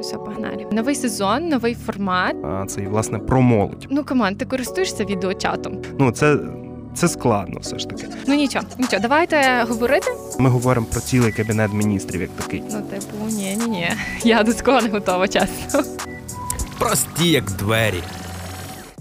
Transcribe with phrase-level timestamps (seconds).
[0.00, 0.66] Все, погнали.
[0.72, 2.36] Новий сезон, новий формат.
[2.44, 3.86] А це і власне про молодь.
[3.90, 5.82] Ну, команд, ти користуєшся відеочатом?
[5.98, 6.38] Ну це.
[6.94, 8.08] Це складно, все ж таки.
[8.26, 10.06] Ну нічого, нічого, давайте говорити.
[10.38, 12.62] Ми говоримо про цілий кабінет міністрів, як такий.
[12.70, 13.90] Ну, типу, ні, ні, ні.
[14.24, 15.82] Я до такого не готова, чесно.
[16.78, 18.02] Прості, як двері.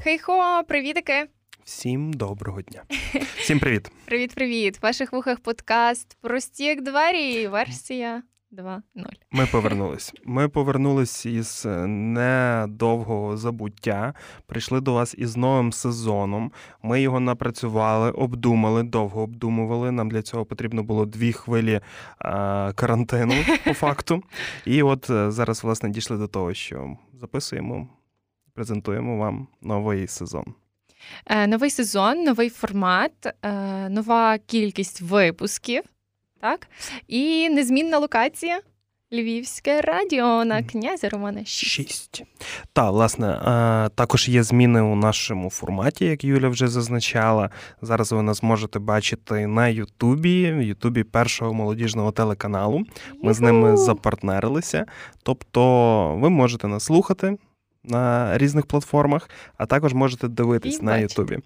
[0.03, 1.25] Хей-хо, привітики.
[1.63, 2.83] Всім доброго дня.
[3.37, 3.91] Всім привіт.
[4.05, 4.77] Привіт, привіт.
[4.77, 7.47] В ваших вухах подкаст Прості як двері.
[7.47, 8.21] Версія
[8.51, 9.05] 2.0.
[9.31, 10.13] Ми повернулись.
[10.25, 14.13] Ми повернулись із е, недовгого забуття.
[14.45, 16.51] Прийшли до вас із новим сезоном.
[16.83, 19.91] Ми його напрацювали, обдумали, довго обдумували.
[19.91, 21.81] Нам для цього потрібно було дві хвилі
[22.19, 23.33] а, карантину,
[23.65, 24.23] по факту.
[24.65, 27.89] І от е, зараз, власне, дійшли до того, що записуємо,
[28.53, 30.53] презентуємо вам новий сезон.
[31.25, 33.11] Е, новий сезон, новий формат,
[33.41, 35.83] е, нова кількість випусків,
[36.41, 36.67] так?
[37.07, 38.61] І незмінна локація.
[39.13, 41.65] Львівське радіо на князя Романа 6.
[41.65, 42.23] Шість.
[42.73, 43.39] Та, власне,
[43.95, 47.49] також є зміни у нашому форматі, як Юля вже зазначала.
[47.81, 52.83] Зараз ви нас можете бачити на Ютубі, в Ютубі першого молодіжного телеканалу.
[53.23, 54.85] Ми з ними запартнерилися.
[55.23, 55.61] Тобто
[56.15, 57.37] ви можете нас слухати
[57.87, 60.97] на різних платформах, а також можете дивитись І на.
[60.97, 61.39] Ютубі.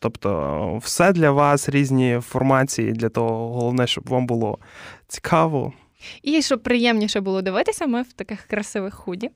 [0.00, 4.58] Тобто, все для вас, різні формації, для того, головне, щоб вам було
[5.08, 5.72] цікаво.
[6.22, 9.30] І щоб приємніше було дивитися, ми в таких красивих худі.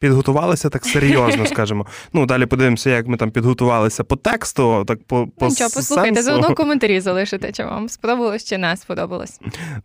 [0.00, 1.86] Підготувалися так серйозно, скажімо.
[2.12, 6.22] Ну, далі подивимося, як ми там підготувалися по тексту, так по, по Ну, Нічого, послухайте,
[6.22, 9.40] заодно коментарі залишите, чи вам сподобалось чи не сподобалось.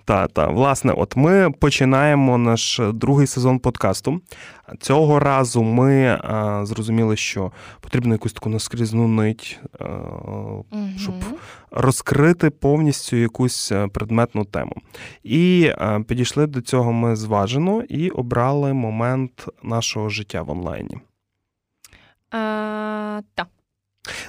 [0.05, 0.47] Та, та.
[0.47, 4.21] Власне, от ми починаємо наш другий сезон подкасту.
[4.79, 9.85] Цього разу ми а, зрозуміли, що потрібно якусь таку наскрізну нить, а,
[10.97, 11.13] щоб
[11.75, 14.75] розкрити повністю якусь е, предметну тему.
[15.23, 20.97] І е, підійшли до цього ми зважено і обрали момент нашого життя в онлайні.
[22.31, 23.45] А, та,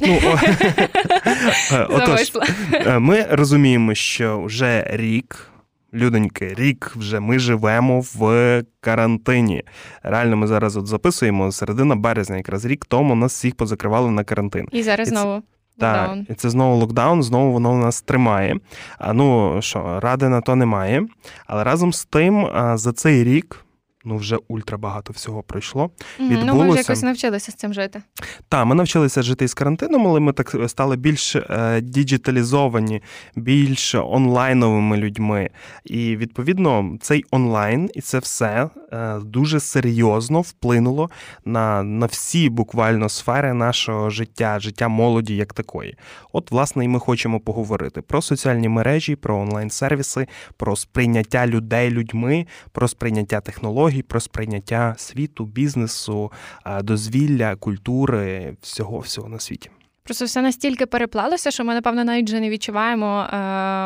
[0.01, 0.19] Ну,
[1.89, 2.33] отож,
[2.73, 5.50] е, ми розуміємо, що вже рік.
[5.95, 9.62] Людоньки, рік вже ми живемо в карантині.
[10.03, 14.69] Реально, ми зараз от записуємо середина березня, якраз рік тому нас всіх позакривали на карантин.
[14.73, 15.43] І зараз І знову.
[15.79, 18.56] Так, і це знову локдаун, знову воно нас тримає.
[18.99, 21.06] А ну що, ради на то немає.
[21.47, 23.66] Але разом з тим, за цей рік.
[24.09, 25.91] Ну, вже ультра багато всього пройшло.
[26.19, 28.03] Мгм, Ну, ми вже якось навчилися з цим жити.
[28.49, 33.03] Та, ми навчилися жити із карантином, але ми так стали більш е, діджиталізовані,
[33.37, 35.50] більш онлайновими людьми.
[35.84, 41.11] І відповідно цей онлайн і це все е, дуже серйозно вплинуло
[41.44, 45.97] на, на всі буквально сфери нашого життя, життя молоді як такої.
[46.33, 52.47] От, власне, і ми хочемо поговорити про соціальні мережі, про онлайн-сервіси, про сприйняття людей людьми,
[52.73, 56.33] про сприйняття технологій, про сприйняття світу, бізнесу,
[56.67, 59.71] е, дозвілля, культури, всього всього на світі.
[60.03, 63.37] Просто все настільки переплалося, що ми, напевно, навіть вже не відчуваємо е,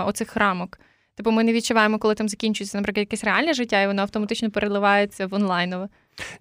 [0.09, 0.79] оцих рамок.
[1.15, 5.27] Типу, ми не відчуваємо, коли там закінчується, наприклад, якесь реальне життя, і воно автоматично переливається
[5.27, 5.89] в онлайнове.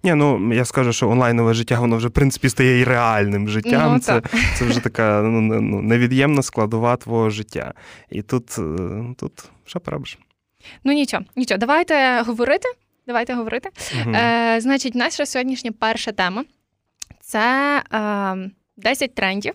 [0.02, 3.92] Ні, ну я скажу, що онлайнове життя воно вже в принципі стає і реальним життям.
[3.92, 4.30] Ну, це, так.
[4.58, 7.74] це вже така ну, ну, невід'ємна складова твого життя.
[8.10, 9.32] І тут, е, тут
[9.64, 10.18] що поробиш?
[10.84, 12.68] Ну нічого, нічого, давайте говорити.
[13.06, 13.70] Давайте говорити.
[14.00, 14.14] Мгм.
[14.14, 16.44] Е, значить, наша сьогоднішня перша тема
[17.20, 19.54] це е, 10 трендів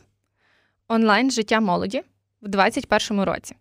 [0.88, 2.02] онлайн життя молоді
[2.42, 3.56] в 2021 році.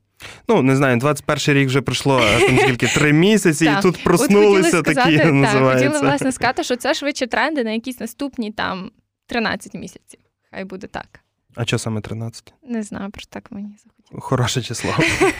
[0.48, 4.82] Ну, не знаю, 21 рік вже пройшло там скільки три місяці, і тут От проснулися
[4.82, 5.86] такі сказати, так, називаються.
[5.88, 8.90] хотіли власне сказати, що це швидше тренди на якісь наступні там
[9.26, 10.20] 13 місяців.
[10.50, 11.20] Хай буде так.
[11.54, 12.54] А що саме 13?
[12.62, 14.03] Не знаю, просто так мені захотілося.
[14.12, 14.90] Хороше число.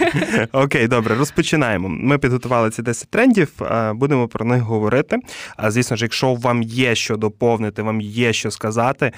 [0.53, 1.89] Окей, добре, розпочинаємо.
[1.89, 5.19] Ми підготували ці 10 трендів, е, будемо про них говорити.
[5.57, 9.13] А звісно ж, якщо вам є що доповнити, вам є що сказати,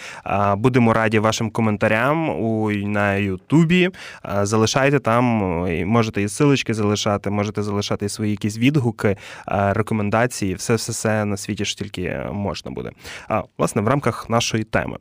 [0.56, 3.90] будемо раді вашим коментарям у на Ютубі.
[4.42, 10.74] Залишайте там, е, можете і силочки залишати, можете залишати і свої якісь відгуки, рекомендації, все,
[10.74, 12.90] все, все на світі що тільки можна буде.
[13.28, 14.96] А власне в рамках нашої теми.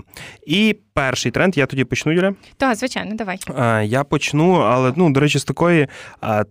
[0.48, 2.34] І перший тренд, я тоді почну, Юля.
[2.58, 3.40] Так, звичайно, давай.
[3.88, 5.88] Я почну, але ну, до речі, з такої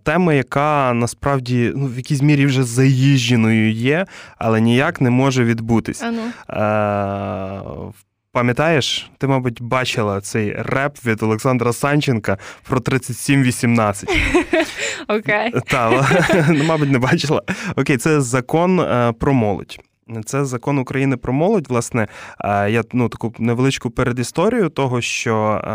[0.03, 4.05] теми, яка насправді ну, в якійсь мірі вже заїждженою є,
[4.37, 6.03] але ніяк не може відбутись.
[6.03, 6.21] А ну.
[6.49, 7.91] Е,
[8.35, 12.37] Пам'ятаєш, ти, мабуть, бачила цей реп від Олександра Санченка
[12.69, 14.09] про 3718.
[15.07, 15.53] Окей.
[15.67, 16.07] Та,
[16.49, 17.41] ну, мабуть, не бачила.
[17.75, 19.79] Окей, це закон е, про молодь.
[20.25, 21.67] Це закон України про молодь.
[21.67, 22.07] Власне,
[22.39, 25.69] е, я ну таку невеличку передісторію того, що е,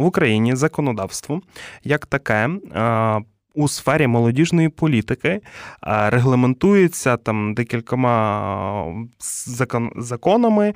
[0.00, 1.40] в Україні законодавство
[1.84, 2.50] як таке.
[3.56, 5.40] Е, у сфері молодіжної політики
[5.82, 9.06] регламентується там декількома
[9.46, 10.74] закон, законами,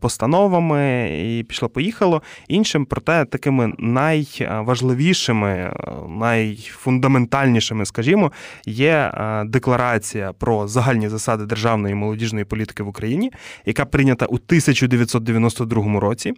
[0.00, 2.22] постановами і пішло-поїхало.
[2.48, 5.76] Іншим, проте такими найважливішими,
[6.08, 8.32] найфундаментальнішими, скажімо,
[8.66, 9.12] є
[9.46, 13.32] декларація про загальні засади державної молодіжної політики в Україні,
[13.66, 16.34] яка прийнята у 1992 році.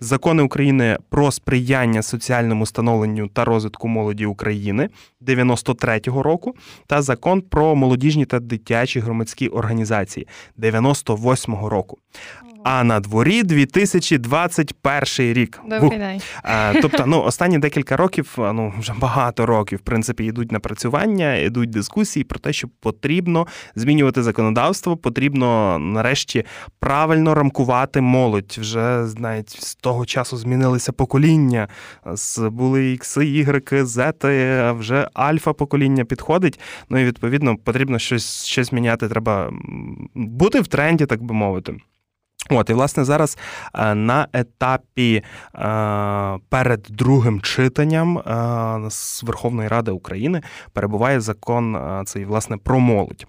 [0.00, 4.88] Закони України про сприяння соціальному становленню та розвитку молоді України
[5.22, 6.54] 93-го року
[6.86, 10.26] та закон про молодіжні та дитячі громадські організації
[10.58, 11.98] 98-го року.
[12.64, 15.60] А на дворі 2021 рік.
[15.68, 16.20] Добрий день.
[16.82, 22.24] Тобто, ну останні декілька років, ну вже багато років, в принципі, йдуть напрацювання, йдуть дискусії
[22.24, 26.44] про те, що потрібно змінювати законодавство, потрібно нарешті
[26.78, 28.56] правильно рамкувати молодь.
[28.60, 31.68] Вже навіть з того часу змінилися покоління.
[32.38, 36.60] Були ікси, ігреки, зети, вже альфа покоління підходить.
[36.88, 39.08] Ну і відповідно потрібно щось щось міняти.
[39.08, 39.52] Треба
[40.14, 41.76] бути в тренді, так би мовити.
[42.50, 43.38] От, і власне зараз
[43.74, 45.22] е, на етапі е,
[46.48, 50.42] перед другим читанням е, з Верховної Ради України
[50.72, 53.26] перебуває закон цей власне про молодь.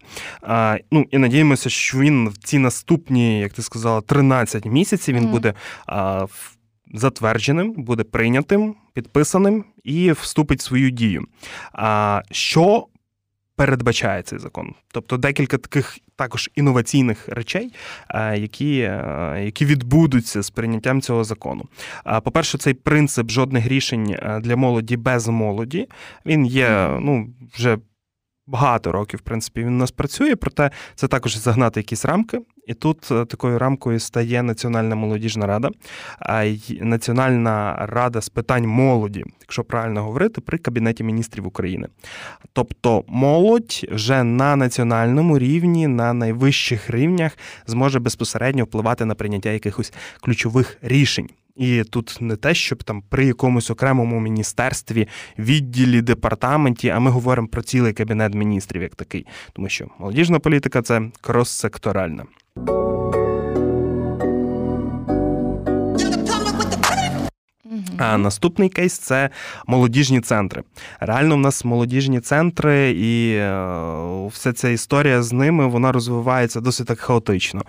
[0.92, 5.54] Ну і надіємося, що він в ці наступні, як ти сказала, 13 місяців він буде
[6.94, 11.26] затвердженим, буде прийнятим, підписаним і вступить в свою дію.
[12.32, 12.88] Що
[13.56, 14.74] передбачає цей закон.
[14.92, 17.74] Тобто декілька таких також інноваційних речей,
[18.10, 21.66] е, які е, які відбудуться з прийняттям цього закону.
[22.24, 25.88] По-перше, цей принцип жодних рішень е, для молоді без молоді.
[26.26, 27.78] Він є ну, вже
[28.48, 32.40] багато років, в принципі, він у нас працює, проте це також загнати якісь рамки.
[32.68, 35.70] І тут е, такою рамкою стає Національна молодіжна рада,
[36.82, 41.88] Національна рада з питань молоді, якщо правильно говорити, при Кабінеті міністрів України.
[42.54, 47.38] Тобто молодь вже на національному рівні, на найвищих рівнях
[47.68, 51.30] зможе безпосередньо впливати на прийняття якихось ключових рішень.
[51.56, 55.08] І тут не те, щоб там при якомусь окремому міністерстві,
[55.40, 60.82] відділі, департаменті, а ми говоримо про цілий кабінет міністрів як такий, тому що молодіжна політика
[60.82, 62.24] це крос-секторальна.
[67.98, 69.30] А наступний кейс це
[69.68, 70.64] молодіжні центри.
[71.00, 76.88] Реально, в нас молодіжні центри, і е, вся ця історія з ними вона розвивається досить
[76.88, 77.62] так хаотично.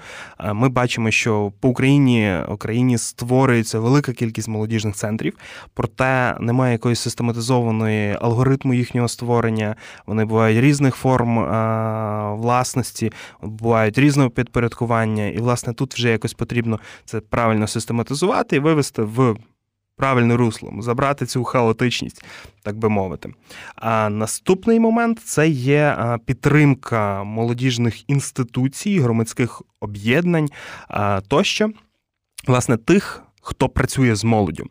[0.53, 5.35] Ми бачимо, що по Україні Україні створюється велика кількість молодіжних центрів,
[5.75, 9.77] проте немає якоїсь систематизованої алгоритму їхнього створення.
[10.07, 11.37] Вони бувають різних форм
[12.41, 13.13] власності,
[13.43, 19.37] бувають різного підпорядкування, і власне тут вже якось потрібно це правильно систематизувати і вивести в
[19.97, 22.25] правильне русло, забрати цю хаотичність,
[22.63, 23.33] так би мовити.
[23.75, 30.49] А наступний момент це є підтримка молодіжних інституцій, громадських об'єднань
[31.29, 31.71] тощо,
[32.47, 34.65] власне, тих хто працює з молоддю.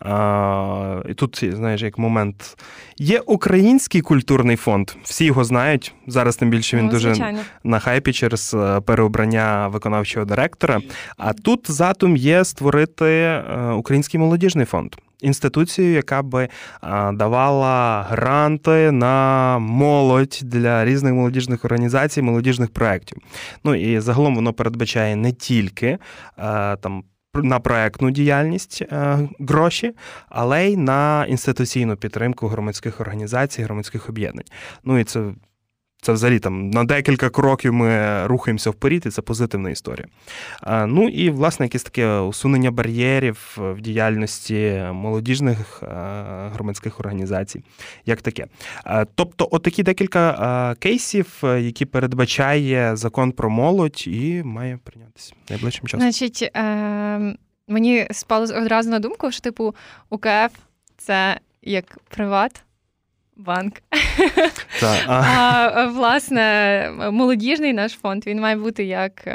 [0.00, 2.56] А, І тут, знаєш, як момент.
[2.98, 5.94] Є український культурний фонд, всі його знають.
[6.06, 7.34] Зараз тим більше він ну, дуже
[7.64, 10.80] на хайпі через е, переобрання виконавчого директора.
[11.16, 14.94] А тут задум є створити е, український молодіжний фонд.
[15.20, 16.48] Інституцію, яка би е,
[17.12, 23.18] давала гранти на молодь для різних молодіжних організацій, молодіжних проєктів.
[23.64, 25.98] Ну і загалом воно передбачає не тільки
[26.80, 27.02] там
[27.34, 29.94] на проектну діяльність е, гроші,
[30.28, 34.46] але й на інституційну підтримку громадських організацій, громадських об'єднань.
[34.84, 35.32] Ну і це.
[36.02, 40.06] Це взагалі там на декілька кроків ми рухаємося вперед, і це позитивна історія.
[40.86, 45.82] Ну і, власне, якесь таке усунення бар'єрів в діяльності молодіжних
[46.52, 47.62] громадських організацій,
[48.06, 48.46] як таке.
[49.14, 56.00] Тобто, отакі декілька кейсів, які передбачає закон про молодь, і має прийнятися найближчим часом.
[56.00, 57.36] Значить, е-
[57.68, 59.74] мені спало одразу на думку, що типу
[60.10, 60.52] УКФ
[60.96, 62.64] це як приват
[63.38, 63.74] банк.
[64.80, 65.04] Так.
[65.08, 69.28] А власне, молодіжний наш фонд він має бути як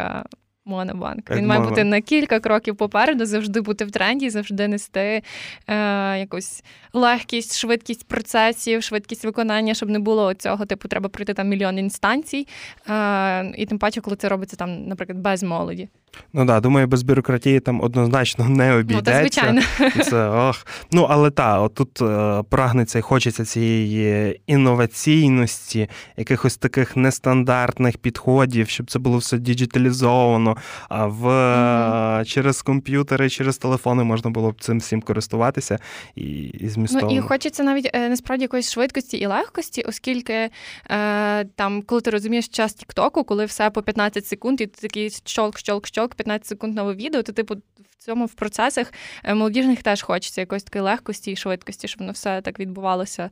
[0.66, 1.32] Монобанк.
[1.32, 5.22] Він має бути на кілька кроків попереду, завжди бути в тренді, завжди нести
[5.68, 11.48] е, якусь легкість, швидкість процесів, швидкість виконання, щоб не було цього, типу, треба пройти там
[11.48, 12.48] мільйон інстанцій.
[12.90, 15.90] Е, І тим паче, коли це робиться там, наприклад, без молоді.
[16.34, 19.51] Ну да, думаю, без бюрократії там однозначно не обійдеться.
[19.51, 20.01] Ну, звичайно.
[20.10, 20.67] Це, ох.
[20.91, 28.91] Ну, але так, отут е, прагнеться і хочеться цієї інноваційності, якихось таких нестандартних підходів, щоб
[28.91, 30.58] це було все діджиталізовано,
[30.89, 32.25] а в mm-hmm.
[32.25, 35.79] через комп'ютери, через телефони можна було б цим всім користуватися
[36.15, 37.10] і, і змістовно.
[37.12, 40.50] Ну, і хочеться навіть е, насправді якоїсь швидкості і легкості, оскільки
[40.89, 45.10] е, там, коли ти розумієш час Тіктоку, коли все по 15 секунд, і ти такий
[45.25, 47.56] щолк, щолк, щолк, 15 секунд нове відео, то типу
[47.90, 48.94] в цьому в процесах
[49.24, 53.30] е, молодіжних теж хочеться якоїсь такої легкості і швидкості, щоб воно все так відбувалося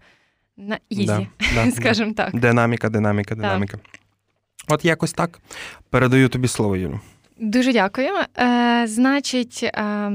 [0.58, 1.28] на easy, да,
[1.66, 2.36] да, скажімо так.
[2.36, 3.80] Динаміка, динаміка, динаміка.
[4.68, 5.40] От якось так.
[5.90, 7.00] Передаю тобі слово, Юлю.
[7.38, 8.10] Дуже дякую.
[8.38, 10.08] Е, Значить, е,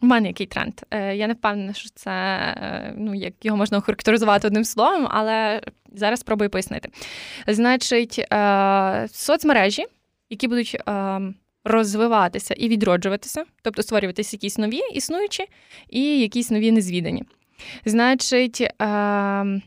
[0.00, 0.74] у мене який тренд.
[0.90, 5.60] Е, Я не впевнена, що це е, ну, як його можна охарактеризувати одним словом, але
[5.92, 6.88] зараз спробую пояснити.
[7.46, 8.26] Значить,
[9.12, 9.86] соцмережі,
[10.30, 10.76] які будуть.
[11.68, 15.44] Розвиватися і відроджуватися, тобто створюватися якісь нові існуючі
[15.90, 17.22] і якісь нові незвідані.
[17.84, 19.60] Значить, е,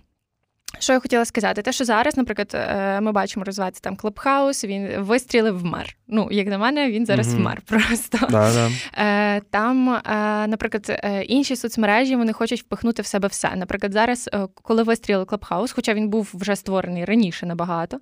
[0.80, 1.62] що я хотіла сказати?
[1.62, 5.96] Те, що зараз, наприклад, е, ми бачимо розвиватися там Клабхаус, він вистрілив вмер.
[6.08, 7.38] Ну, як на мене, він зараз mm-hmm.
[7.38, 8.18] вмер просто.
[8.30, 8.70] Да, да.
[9.04, 10.01] Е, там,
[10.50, 13.56] наприклад, інші соцмережі вони хочуть впихнути в себе все.
[13.56, 18.00] Наприклад, зараз, коли вистрілив Клабхаус, хоча він був вже створений раніше набагато.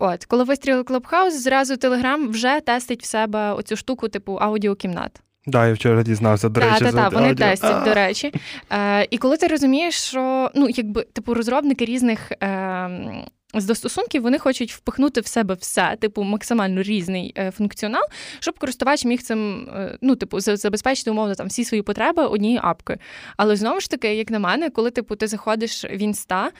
[0.00, 5.20] От, коли вистрілив Клабхаус, зразу Телеграм вже тестить в себе оцю штуку, типу аудіокімнат.
[5.46, 8.32] Да, я вчора дізнався, до речі, Так, так, вони тестять, до речі.
[8.70, 12.32] Е, І коли ти розумієш, що ну, якби типу розробники різних.
[12.42, 18.02] Е, з достосунків вони хочуть впихнути в себе все, типу, максимально різний е, функціонал,
[18.40, 22.98] щоб користувач міг цим, е, ну, типу, забезпечити умовно там всі свої потреби однією апкою.
[23.36, 26.50] Але знову ж таки, як на мене, коли типу ти заходиш в інста,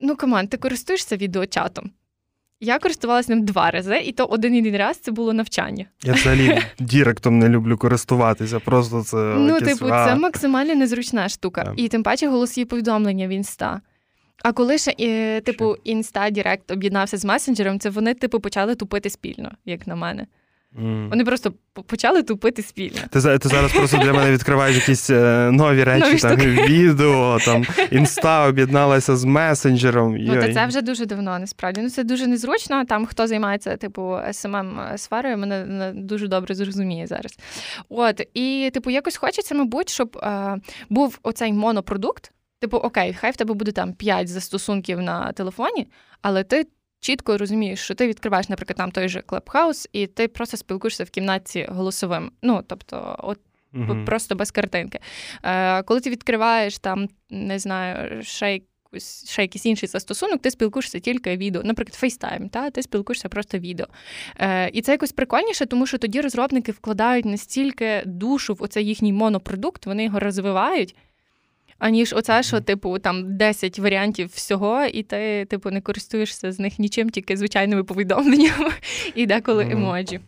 [0.00, 1.90] ну команд, ти користуєшся відеочатом.
[2.62, 5.86] Я користувалася ним два рази, і то один єдиний раз це було навчання.
[6.02, 8.60] Я взагалі діректом не люблю користуватися.
[8.60, 9.68] Просто це ну, якісь...
[9.68, 11.62] типу, це максимально незручна штука.
[11.62, 11.74] Yeah.
[11.76, 13.80] І тим паче голосові повідомлення в інста.
[14.42, 19.10] А коли ще і, типу інста Direct об'єднався з месенджером, це вони типу почали тупити
[19.10, 20.26] спільно, як на мене.
[20.78, 21.08] Mm.
[21.08, 21.52] Вони просто
[21.86, 22.98] почали тупити спільно.
[23.10, 27.64] Ти ти зараз просто для мене відкриваєш якісь е, нові речі, нові там відео, там
[27.90, 30.16] інста об'єдналася з месенджером.
[30.16, 31.80] Ну, та це вже дуже давно, насправді.
[31.80, 32.84] Ну це дуже незручно.
[32.84, 37.38] Там хто займається типу SMM сферою, мене дуже добре зрозуміє зараз.
[37.88, 40.56] От і типу, якось хочеться, мабуть, щоб е,
[40.88, 42.32] був оцей монопродукт.
[42.60, 45.86] Типу, окей, хай в тебе буде там 5 застосунків на телефоні,
[46.22, 46.66] але ти
[47.00, 51.10] чітко розумієш, що ти відкриваєш, наприклад, там той же Clubhouse, і ти просто спілкуєшся в
[51.10, 52.32] кімнаті голосовим.
[52.42, 53.38] Ну, тобто, от.
[53.74, 54.98] uh Просто без картинки.
[55.42, 60.98] Е, Коли ти відкриваєш там, не знаю, ще якийсь, ще якийсь інший застосунок, ти спілкуєшся
[60.98, 63.86] тільки відео, наприклад, FaceTime, та ти спілкуєшся просто відео.
[64.38, 69.12] Е, І це якось прикольніше, тому що тоді розробники вкладають настільки душу в оцей їхній
[69.12, 70.96] монопродукт, вони його розвивають
[71.80, 76.78] аніж оце, що, типу, там 10 варіантів всього, і ти, типу, не користуєшся з них
[76.78, 78.70] нічим, тільки звичайними повідомленнями
[79.14, 80.20] і деколи емоджі.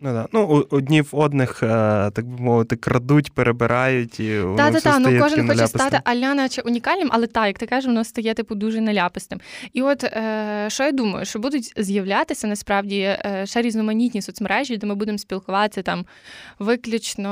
[0.00, 0.26] Ну да.
[0.32, 1.66] Ну, одні в одних, е,
[2.10, 6.62] так би мовити, крадуть, перебирають і та, та, та, ну кожен хоче стати аля наче
[6.62, 9.40] унікальним, але так, як ти кажеш, воно стає типу дуже наляпистим.
[9.72, 14.86] І от е, що я думаю, що будуть з'являтися насправді е, ще різноманітні соцмережі, де
[14.86, 16.06] ми будемо спілкуватися там
[16.58, 17.28] виключно,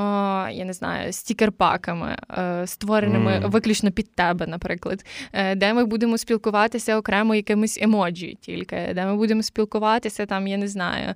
[0.52, 3.50] я не знаю, стікерпаками, е, створеними mm.
[3.50, 9.16] виключно під тебе, наприклад, е, де ми будемо спілкуватися окремо якимись емоджі, тільки де ми
[9.16, 11.14] будемо спілкуватися там, я не знаю,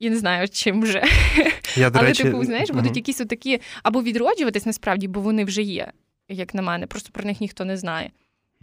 [0.00, 1.02] я не знаю, чим вже.
[1.76, 2.22] Я, до Але, речі...
[2.22, 5.92] типу, знаєш, будуть якісь такі або відроджуватись насправді, бо вони вже є,
[6.28, 6.86] як на мене.
[6.86, 8.10] Просто про них ніхто не знає.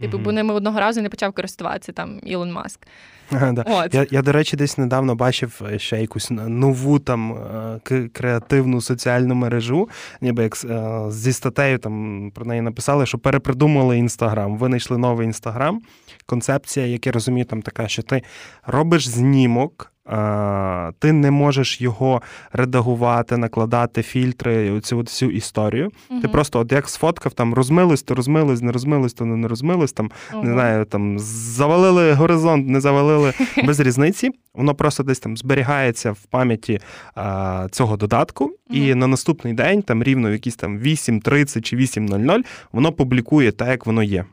[0.00, 2.86] Типу, бо ними одного разу не почав користуватися там Ілон Маск.
[3.30, 3.64] Да.
[3.66, 3.94] От.
[3.94, 7.32] Я, я, до речі, десь недавно бачив е, ще якусь нову там
[7.90, 9.88] е, креативну соціальну мережу,
[10.20, 14.58] ніби як е, зі статтею там про неї написали, що перепридумали інстаграм.
[14.58, 15.82] Винайшли новий інстаграм.
[16.26, 18.22] Концепція, як я розумію, там така, що ти
[18.66, 19.92] робиш знімок.
[20.98, 22.22] Ти не можеш його
[22.52, 25.90] редагувати, накладати фільтри, цю всю історію.
[26.10, 29.92] uh Ти просто, от як сфоткав, там розмилось, то розмилось, не розмилось, то не розмилось.
[29.92, 33.32] Там uh не знаю, там завалили горизонт, не завалили
[33.64, 34.30] без різниці.
[34.54, 36.80] Воно просто десь там зберігається в пам'яті
[37.14, 42.40] а, цього додатку, uh і на наступний день, там рівно якісь там 8.30 чи 8.00,
[42.72, 44.24] воно публікує так, як воно є.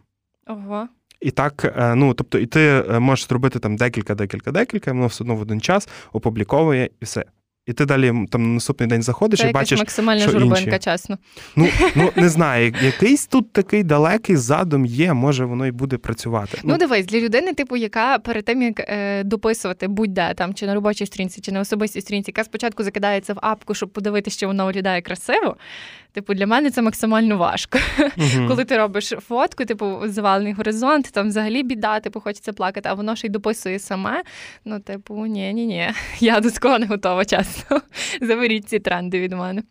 [0.48, 0.88] Ого.
[1.24, 5.08] І так, е, ну тобто, і ти е, можеш зробити там декілька, декілька, декілька, воно
[5.08, 7.26] все одно в один час опубліковує і все.
[7.66, 9.80] і ти далі там на наступний день заходиш Це і бачиш.
[9.80, 10.80] максимальна що журбинка, інші.
[10.80, 11.18] чесно.
[11.56, 16.58] Ну, ну не знаю, якийсь тут такий далекий задум є, може воно і буде працювати.
[16.64, 20.74] Ну, дивись, для людини, типу, яка перед тим як е, дописувати будь-де там чи на
[20.74, 24.66] робочій сторінці, чи на особистій сторінці, яка спочатку закидається в апку, щоб подивитися, що воно
[24.66, 25.58] виглядає красиво.
[26.14, 27.80] Типу, для мене це максимально важко.
[28.18, 28.48] Мгм.
[28.48, 33.16] Коли ти робиш фотку, типу, завалений горизонт, там взагалі біда, типу, хочеться плакати, а воно
[33.16, 34.24] ще й дописує саме.
[34.66, 35.90] Ну, типу, ні, ні, ні.
[36.20, 37.82] Я до такого не готова, чесно.
[38.22, 39.64] Заберіть ці тренди від мене.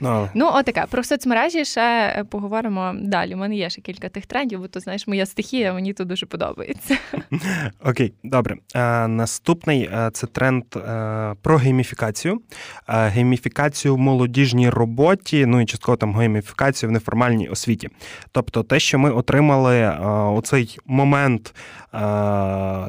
[0.00, 0.84] Ну, але- Ну, отаке.
[0.90, 3.34] Про соцмережі ще поговоримо далі.
[3.34, 6.26] У мене є ще кілька тих трендів, бо то знаєш, моя стихія, мені то дуже
[6.26, 6.96] подобається.
[7.84, 8.56] Окей, добре.
[8.74, 12.40] Е, наступний е, це тренд е, про гейміфікацію.
[12.86, 17.88] Гейміфікацію в молодіжній роботі, ну і частково там гейміфікацію в неформальній освіті.
[18.32, 19.98] Тобто те, що ми отримали
[20.36, 21.54] у цей момент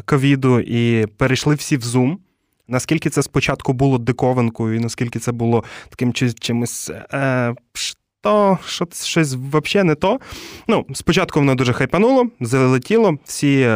[0.05, 2.17] ковіду і перейшли всі в Zoom.
[2.67, 6.91] Наскільки це спочатку було диковинкою, і наскільки це було таким чи- чимось.
[7.13, 7.55] Е,
[8.25, 10.19] то що щось взагалі не то.
[10.67, 13.69] Ну, спочатку воно дуже хайпануло, залетіло, всі,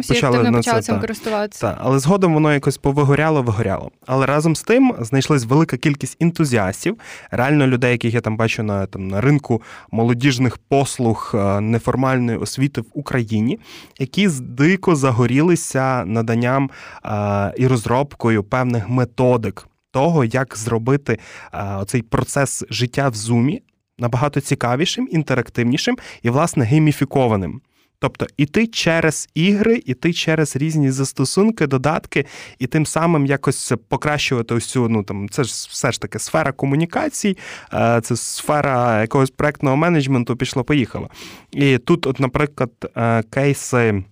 [0.00, 0.86] Всі почали на почали це.
[0.86, 1.00] цим та.
[1.00, 1.60] користуватися.
[1.60, 3.90] Та, але згодом воно якось повигоряло, вигоряло.
[4.06, 6.96] Але разом з тим знайшлась велика кількість ентузіастів,
[7.30, 12.80] реально людей, яких я там бачу на там на ринку молодіжних послуг е, неформальної освіти
[12.80, 13.58] в Україні,
[13.98, 16.70] які дико загорілися наданням
[17.04, 21.18] е, і розробкою певних методик того, як зробити
[21.52, 23.62] е, оцей процес життя в зумі
[23.98, 27.60] набагато цікавішим, інтерактивнішим і, власне, гейміфікованим.
[28.02, 32.26] Тобто іти через ігри, іти через різні застосунки, додатки,
[32.58, 37.38] і тим самим якось покращувати цю, ну там це ж все ж таки сфера комунікацій,
[37.74, 41.10] е, це сфера якогось проектного менеджменту пішло-поїхало.
[41.52, 44.04] І тут, от, наприклад, е, кейси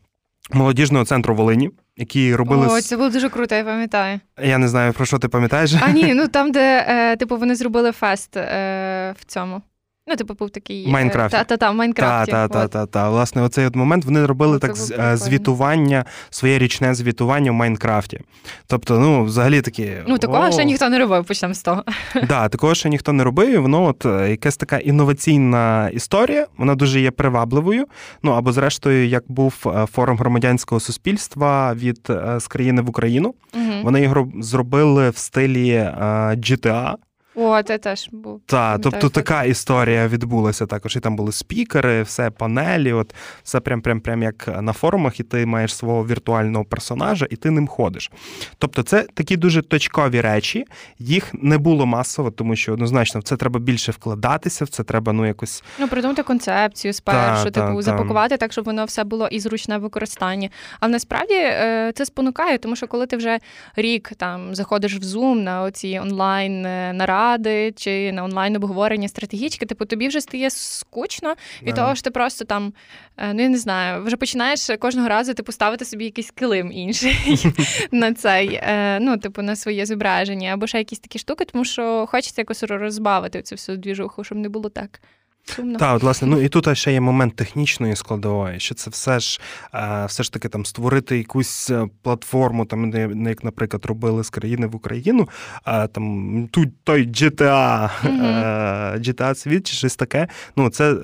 [0.53, 1.71] молодіжного центру Волині.
[1.97, 4.21] Які робили О, це було дуже круто, я пам'ятаю.
[4.43, 5.75] я не знаю про що ти пам'ятаєш.
[5.81, 9.63] А ні, ну там, де е, типу вони зробили фест е, в цьому.
[10.11, 10.87] Ну, типу, був такий.
[10.87, 11.37] В Майнкрафті.
[11.37, 12.33] Та, та, та, Майнкрафті.
[12.33, 13.11] та, та, та, та.
[13.11, 18.21] Власне, оцей от момент вони робили Ну, так е, звітування, своє річне звітування в Майнкрафті.
[18.67, 19.93] Тобто, ну, взагалі такі.
[20.07, 21.85] Ну, такого ще ніхто не робив, почнемо з того.
[22.29, 23.49] Да, такого ще ніхто не робив.
[23.51, 27.87] і Воно от е, якась така інноваційна історія, вона дуже є привабливою.
[28.23, 33.35] Ну або зрештою, як був е, форум громадянського суспільства від е, з країни в Україну.
[33.83, 35.93] Вони його зробили в стилі е,
[36.37, 36.95] GTA.
[37.35, 38.41] О, це теж був.
[38.47, 39.13] Та, тобто так.
[39.13, 40.97] така історія відбулася також.
[40.97, 45.23] І там були спікери, все панелі, от все прям, прям, прям як на форумах, і
[45.23, 48.11] ти маєш свого віртуального персонажа, і ти ним ходиш.
[48.59, 50.65] Тобто, це такі дуже точкові речі.
[50.99, 55.13] Їх не було масово, тому що однозначно в це треба більше вкладатися, в це треба
[55.13, 57.83] ну якось Ну, придумати концепцію спершу, Та, типу, та.
[57.83, 60.51] запакувати так, щоб воно все було і зручне в використанні.
[60.81, 63.39] Але насправді е, це спонукає, тому що коли ти вже
[63.77, 69.67] рік там заходиш в Zoom на оці онлайн е, наради чи на онлайн обговорення стратегічки,
[69.67, 71.81] типу тобі вже стає скучно від Да.
[71.83, 72.73] того, що ти просто там,
[73.17, 77.17] е, ну я не знаю, вже починаєш кожного разу типу ставити собі якийсь килим інший
[77.91, 82.07] на цей, е, ну, типу, на своє зображення, або ще якісь такі штуки, тому що
[82.09, 85.01] хочеться якось розбавити цю всю двіжуху, щоб не було так.
[85.45, 85.79] Сумно.
[85.79, 89.41] Так, от, власне, ну і тут ще є момент технічної складової, що це все ж
[89.75, 92.93] е, все ж таки там створити якусь е, платформу, там
[93.29, 95.29] як, наприклад, робили з країни в Україну,
[95.65, 98.99] а там тут той GTA, mm-hmm.
[98.99, 100.29] GTA світ чи щось таке.
[100.57, 100.97] Ну це.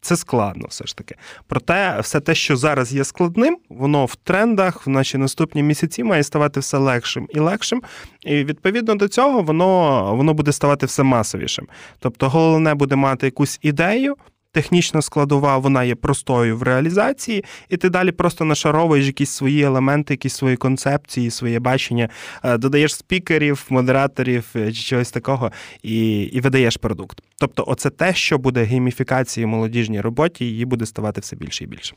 [0.00, 1.14] Це складно все ж таки.
[1.46, 6.22] Проте, все те, що зараз є складним, воно в трендах в наші наступні місяці має
[6.22, 7.82] ставати все легшим і легшим.
[8.20, 11.68] І відповідно до цього воно, воно буде ставати все масовішим.
[11.98, 14.16] Тобто, головне буде мати якусь ідею.
[14.52, 20.14] Технічна складова, вона є простою в реалізації, і ти далі просто нашаровуєш якісь свої елементи,
[20.14, 22.08] якісь свої концепції, своє бачення,
[22.44, 27.22] е, додаєш спікерів, модераторів е, чи чогось такого, і, і видаєш продукт.
[27.38, 31.94] Тобто, оце те, що буде гейміфікації молодіжній роботі, її буде ставати все більше і більше.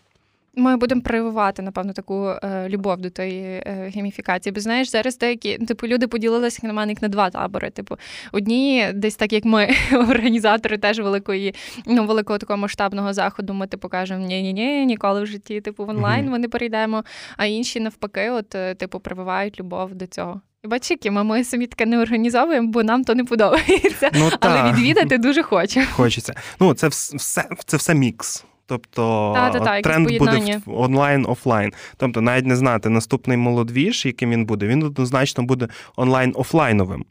[0.55, 4.53] Ми будемо прививати, напевно, таку е, любов до тої е, гейміфікації.
[4.53, 7.69] Бо знаєш, зараз деякі типу люди поділилися на мене як на два табори.
[7.69, 7.97] Типу,
[8.31, 13.53] одні, десь так як ми, організатори теж великої, ну великого такого масштабного заходу.
[13.53, 16.31] Ми типу кажемо, ні, ні, ні, ніколи в житті, типу, в онлайн Мгм.
[16.31, 17.03] ми не перейдемо.
[17.37, 20.41] А інші навпаки, от е, типу, прививають любов до цього.
[20.63, 24.09] І бачиш, які ми, ми самі таке не організовуємо, бо нам то не подобається.
[24.13, 24.71] Ну, Але та.
[24.71, 25.85] відвідати дуже хочемо.
[25.91, 26.33] Хочеться.
[26.59, 28.45] Ну, це все, це все мікс.
[28.65, 31.73] Тобто Та-та-та, тренд буде онлайн, офлайн.
[31.97, 37.05] Тобто, навіть не знати наступний молодвіж, яким він буде, він однозначно буде онлайн офлайновим.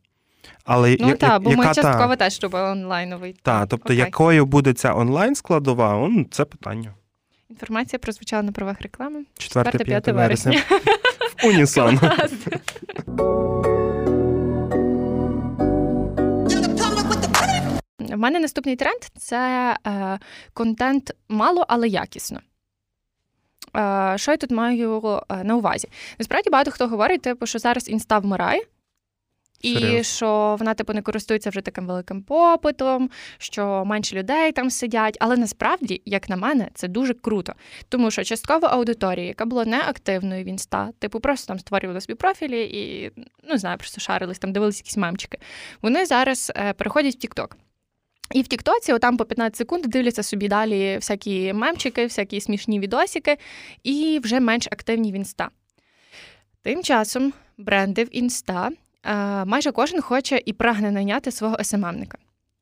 [0.65, 3.35] Але Ну я- так, бо яка ми та- частково теж робили онлайновий.
[3.43, 3.97] Та, тобто, Окей.
[3.97, 6.95] якою буде ця онлайн складова, он, це питання.
[7.51, 9.25] Інформація прозвучала на правах реклами.
[9.39, 10.53] 4-5 4-5 вересня.
[10.53, 10.95] вересня.
[11.43, 12.01] В унісон.
[18.13, 20.19] В мене наступний тренд це е,
[20.53, 22.41] контент мало, але якісно.
[23.77, 25.89] Е, що я тут маю е, на увазі?
[26.19, 28.63] Насправді багато хто говорить, типу, що зараз інста вмирає.
[29.61, 30.03] І Серйозно?
[30.03, 35.17] що вона, типу, не користується вже таким великим попитом, що менше людей там сидять.
[35.21, 37.53] Але насправді, як на мене, це дуже круто.
[37.89, 42.63] Тому що часткова аудиторія, яка була неактивною в інста, типу, просто там створювали собі профілі
[42.65, 43.13] і
[43.49, 45.39] ну, знаю, просто шарились, там дивились якісь мемчики.
[45.83, 47.57] Вони зараз е, переходять в Тікток.
[48.35, 53.37] І в Тіктоці, отам по 15 секунд, дивляться собі далі всякі мемчики, всякі смішні відосики,
[53.83, 55.51] і вже менш активні в інста.
[56.63, 58.71] Тим часом бренди в інста
[59.05, 62.19] е, майже кожен хоче і прагне найняти свого SMM ника.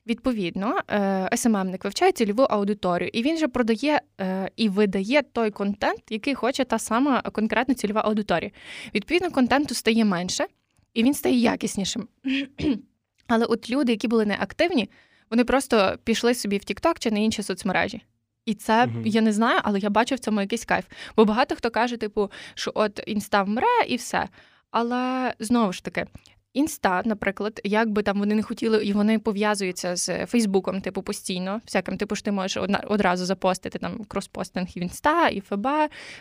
[0.07, 5.51] Відповідно, е, SMM ник вивчає цільову аудиторію, і він же продає е, і видає той
[5.51, 8.51] контент, який хоче та сама конкретна цільова аудиторія.
[8.95, 10.47] Відповідно, контенту стає менше,
[10.95, 12.09] і він стає якіснішим.
[13.27, 14.89] Але от люди, які були неактивні,
[15.31, 18.03] вони просто пішли собі в TikTok чи на інші соцмережі.
[18.47, 19.03] І це Мгм.
[19.07, 20.85] я не знаю, але я бачу в цьому якийсь кайф.
[21.17, 24.29] Бо багато хто каже, типу, що от інста вмре і все.
[24.71, 26.07] Але знову ж таки,
[26.53, 31.61] інста, наприклад, як би там вони не хотіли, і вони пов'язуються з Фейсбуком, типу, постійно,
[31.67, 35.67] всяким, типу, ж ти можеш одразу запостити там кроспостинг і в інста, і ФБ,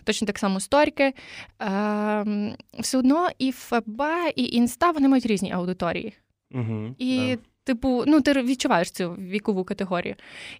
[0.03, 1.13] точно так само сторіки.
[1.59, 4.01] Ем, все одно і ФБ,
[4.35, 6.13] і інста вони мають різні аудиторії.
[6.51, 7.37] Угу, І,
[7.69, 10.15] типу, ну, ти відчуваєш цю вікову категорію.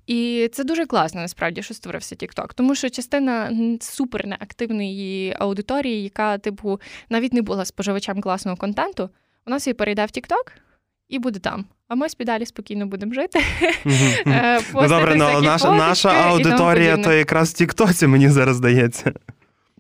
[0.08, 2.50] І це дуже класно, насправді, що створився TikTok.
[2.56, 9.10] Тому що частина супер неактивної аудиторії, яка, типу, навіть не була споживачем класного контенту,
[9.46, 10.52] вона собі перейде в TikTok
[11.10, 11.66] і буде там.
[11.88, 13.40] А ми собі далі спокійно будемо жити.
[14.28, 19.14] е, Ну добре, ну, наша, наша аудиторія то якраз в Тіктоці, мені зараз здається.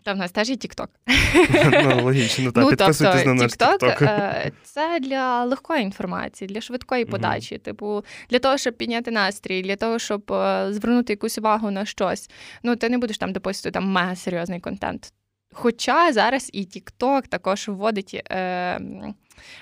[0.03, 0.87] Та в нас теж є TikTok.
[1.83, 2.63] Ну, логічно, так.
[2.63, 4.01] ну, Підписуйтесь тобто, на наш Тікток.
[4.01, 9.75] е, це для легкої інформації, для швидкої подачі, типу, для того, щоб підняти настрій, для
[9.75, 12.29] того, щоб е, звернути якусь увагу на щось.
[12.63, 15.13] Ну, ти не будеш там допустити там мега серйозний контент.
[15.53, 18.79] Хоча зараз і TikTok також вводить е,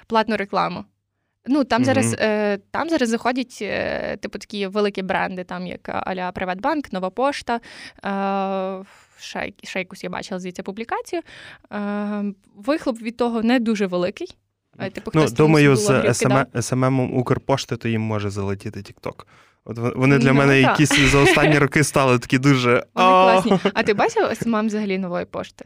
[0.08, 0.86] платну рекламу.
[1.50, 1.86] Ну, там Мгм.
[1.86, 7.10] зараз е, там зараз заходять е, типу такі великі бренди, там як Аля Приватбанк, Нова
[7.10, 7.56] Пошта.
[7.56, 7.60] Е,
[9.20, 11.22] ще, ще якусь я бачила звідси публікацію.
[11.74, 12.24] Е,
[12.56, 14.28] вихлоп від того не дуже великий.
[14.80, 16.14] Е, Типу, Ну, думаю, з.
[16.62, 19.28] SMM Укрпошти, то їм може залетіти Тікток.
[19.66, 20.70] От вони для Ну, мене та.
[20.70, 22.70] якісь за останні роки стали такі дуже.
[22.72, 23.60] Вони класні.
[23.74, 25.66] А ти бачив SMM взагалі нової пошти?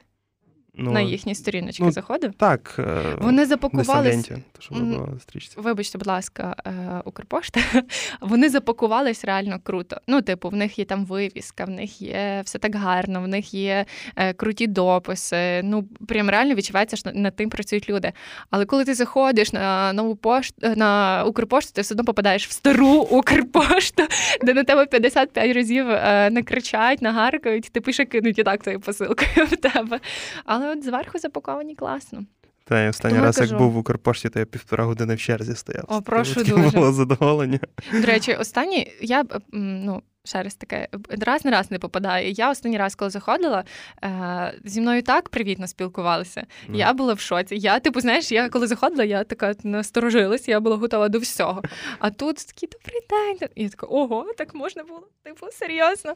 [0.81, 2.33] Ну, на їхні сторіночки ну, заходив?
[2.33, 2.75] Так.
[2.79, 4.27] е, Вони запакувались.
[4.27, 4.75] то, що
[5.21, 5.55] стрічці.
[5.57, 7.59] Вибачте, будь ласка, е, Укрпошта.
[8.21, 9.97] Вони запакувались реально круто.
[10.07, 13.53] Ну, типу, в них є там вивіска, в них є все так гарно, в них
[13.53, 15.61] є е, круті дописи.
[15.63, 18.11] Ну, прям реально відчувається, що над тим працюють люди.
[18.49, 22.91] Але коли ти заходиш на нову пошту, на Укрпошту, ти все одно попадаєш в стару
[23.11, 24.03] Укрпошту,
[24.41, 25.85] де на тебе 55 разів
[26.31, 29.99] накричають, нагаркають, ти пише кинуть і так твою посилкою в тебе.
[30.45, 32.25] Але от зверху запаковані класно.
[32.65, 33.53] Та я останній Тому раз, кажу.
[33.53, 35.85] як був в Укрпошті, то я півтора години в черзі стояв.
[35.87, 36.77] О, прошу Тому, дуже.
[36.77, 37.59] було задоволення.
[37.91, 40.01] До речі, останній я ну.
[40.23, 42.31] Ще раз таке, раз на раз не попадає.
[42.31, 43.63] Я останній раз, коли заходила,
[44.03, 46.45] е, зі мною так привітно спілкувалися.
[46.67, 46.77] Ну.
[46.77, 47.55] Я була в шоці.
[47.55, 51.61] Я, типу, знаєш, я коли заходила, я така насторожилась, я була готова до всього.
[51.99, 53.49] А тут такий добрий день.
[53.55, 55.07] І я така, ого, так можна було?
[55.23, 56.13] Типу, серйозно.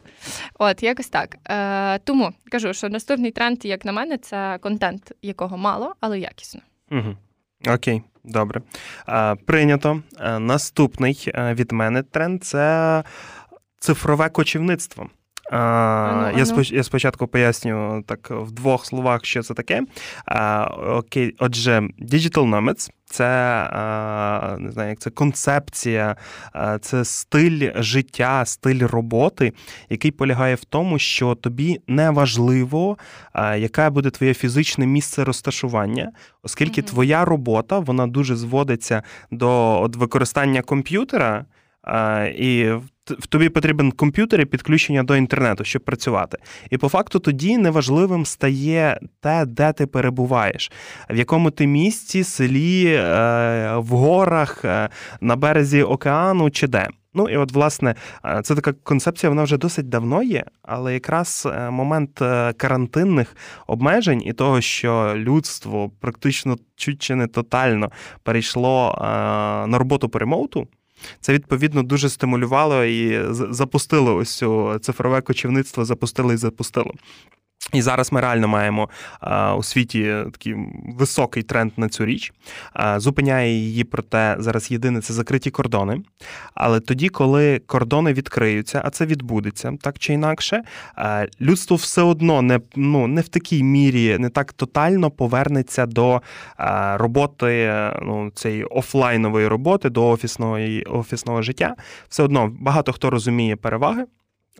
[0.60, 1.38] От, якось так.
[1.50, 6.62] Е, тому кажу, що наступний тренд, як на мене, це контент, якого мало, але якісно.
[6.92, 7.16] Угу.
[7.68, 8.62] Окей, добре.
[9.06, 10.02] А, прийнято.
[10.40, 13.04] Наступний від мене тренд це
[13.86, 15.08] цифрове кочівництво.
[15.52, 16.46] А, Ану, я, ану.
[16.46, 19.82] споч- я спочатку поясню так в двох словах, що це таке.
[20.26, 20.64] А,
[20.98, 23.26] окей, отже, Digital Nomads– це
[23.72, 26.16] а, не знаю, як це концепція,
[26.54, 29.54] а, це стиль життя, стиль роботи,
[29.90, 32.98] який полягає в тому, що тобі не важливо,
[33.34, 36.12] а, яке буде твоє фізичне місце розташування,
[36.44, 36.90] оскільки Мгм.
[36.90, 41.46] твоя робота вона дуже зводиться до от, використання комп'ютера.
[42.36, 42.72] І
[43.08, 46.38] в тобі потрібен комп'ютер і підключення до інтернету, щоб працювати.
[46.70, 50.72] І по факту тоді неважливим стає те, де ти перебуваєш,
[51.10, 54.90] в якому ти місці, селі, е, в горах, е,
[55.22, 56.88] на березі океану чи де.
[57.14, 57.96] Ну і от, власне,
[58.26, 62.20] е, це така концепція, вона вже досить давно є, але якраз момент
[62.58, 63.36] карантинних
[63.68, 67.92] обмежень і того, що людство практично чуть чи не тотально
[68.24, 68.98] перейшло
[69.68, 70.68] на роботу по ремоуту.
[71.22, 76.92] Це відповідно дуже стимулювало і запустило ось цю цифрове кочівництво, запустило і запустило.
[77.74, 80.56] І зараз ми реально маємо а, у світі такий
[80.98, 82.34] високий тренд на цю річ.
[82.74, 86.02] А, зупиняє її, проте зараз єдине це закриті кордони.
[86.54, 90.64] Але тоді, коли кордони відкриються, а це відбудеться так чи інакше,
[90.96, 96.22] а, людство все одно не ну, не в такій мірі, не так тотально повернеться до
[96.94, 101.76] роботи, ну, цієї офлайнової роботи, до офісного, офісного життя.
[102.10, 104.06] Все одно багато хто розуміє переваги.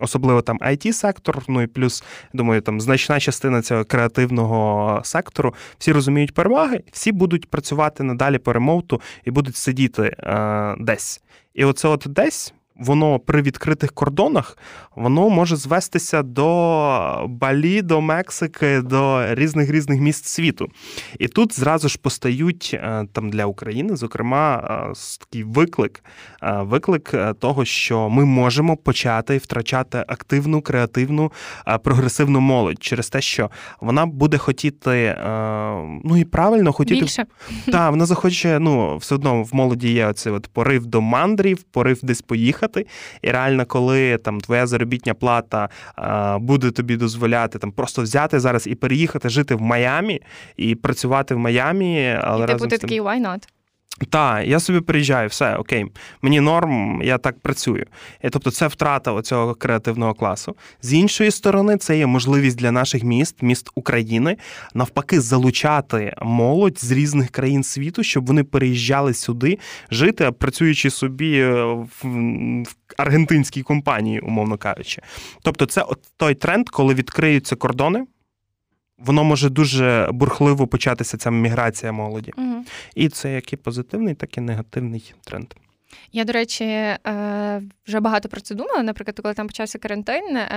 [0.00, 5.54] Особливо там it сектор ну і плюс, думаю, там значна частина цього креативного сектору.
[5.78, 11.22] Всі розуміють переваги, всі будуть працювати надалі по ремоуту і будуть сидіти е, десь.
[11.54, 14.58] І оце от десь воно при відкритих кордонах
[14.96, 20.68] воно може звестися до Балі, до Мексики, до різних різних міст світу.
[21.18, 24.56] І тут зразу ж постають е, там для України, зокрема,
[24.90, 26.04] е, такий виклик,
[26.42, 31.32] е, виклик того, що ми можемо почати втрачати активну, креативну,
[31.82, 35.18] прогресивну молодь через те, що вона буде хотіти,
[36.04, 37.26] ну і правильно хотіти Більше.
[37.72, 41.98] Так, вона захоче, ну все одно в молоді є оцей от порив до мандрів, порив
[42.02, 42.86] десь поїхати поїхати.
[43.22, 48.66] І реально, коли там твоя заробітня плата а, буде тобі дозволяти там просто взяти зараз
[48.66, 50.22] і переїхати жити в Майамі
[50.56, 52.88] і працювати в Майамі, але і, разом буде з тим...
[52.88, 53.48] такий why not?
[54.04, 55.86] Так, я собі приїжджаю, все окей,
[56.22, 57.86] мені норм, я так працюю.
[58.24, 60.56] І, Тобто, це втрата оцього креативного класу.
[60.82, 64.36] З іншої сторони, це є можливість для наших міст, міст України,
[64.74, 69.58] навпаки, залучати молодь з різних країн світу, щоб вони переїжджали сюди
[69.90, 71.64] жити, працюючи собі е,
[72.02, 72.64] в
[72.96, 75.02] аргентинській компанії, умовно кажучи.
[75.42, 78.06] Тобто, це от той тренд, коли відкриються кордони
[78.98, 82.32] воно може дуже бурхливо початися ця міграція молоді.
[82.36, 82.64] Угу.
[82.94, 85.46] І це як і позитивний, так і негативний тренд.
[86.12, 88.82] Я, до речі, е, вже багато про це думала.
[88.82, 90.48] Наприклад, коли там почався карантин, е,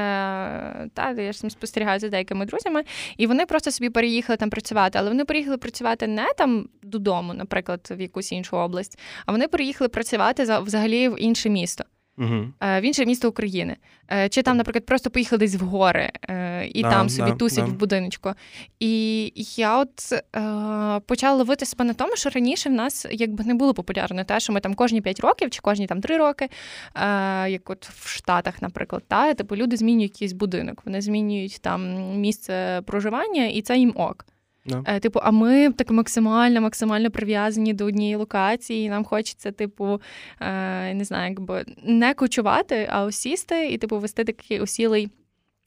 [0.93, 2.83] та я ж спостерігаю за деякими друзями,
[3.17, 7.87] і вони просто собі переїхали там працювати, але вони переїхали працювати не там додому, наприклад,
[7.91, 11.83] в якусь іншу область, а вони переїхали працювати взагалі в інше місто.
[12.19, 12.45] Угу.
[12.61, 13.77] В інше місто України.
[14.11, 17.37] Е, чи там, наприклад, просто поїхали десь в гори е, і да, там собі да,
[17.37, 17.71] тусять да.
[17.71, 18.33] в будиночку.
[18.79, 23.53] І я от е, почала ловити себе на тому, що раніше в нас якби не
[23.53, 26.49] було популярно те, що ми там кожні 5 років чи кожні там 3 роки,
[26.95, 31.97] е, як от в Штатах, наприклад, та, типу люди змінюють якийсь будинок, вони змінюють там
[32.19, 34.25] місце проживання, і це їм ок.
[34.65, 34.83] No.
[34.85, 38.85] Е, типу, а ми так максимально, максимально прив'язані до однієї локації.
[38.85, 40.01] і Нам хочеться, типу,
[40.39, 45.09] е, не знаю, якби не кочувати, а осісти і типу вести такий осілий.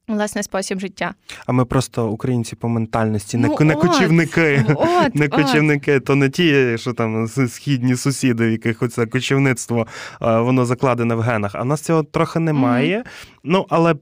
[0.08, 1.14] Власне, спосіб життя.
[1.46, 4.64] А ми просто українці по ментальності, не, ну, не кочівники.
[4.76, 9.86] От, не кочівники, то не ті, що там східні сусіди, в яких оце кочівництво
[10.20, 11.54] воно закладене в генах.
[11.54, 12.98] А в нас цього трохи немає.
[12.98, 13.40] Mm-hmm.
[13.44, 13.94] Ну, але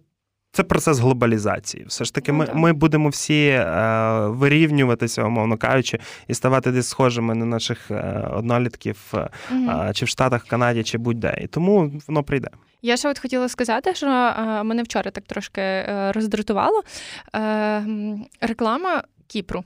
[0.52, 1.84] це процес глобалізації.
[1.84, 6.88] Все ж таки, ми ну, ми будемо всі е, вирівнюватися, умовно кажучи, і ставати десь
[6.88, 9.28] схожими на наших е, однолітків е,
[9.94, 11.38] чи в Штатах, Канаді, чи будь-де.
[11.42, 12.48] І тому воно прийде.
[12.82, 16.82] Я ще от хотіла сказати, що е, мене вчора так трошки е, роздратувало.
[17.34, 17.84] Е,
[18.40, 19.64] реклама Кіпру.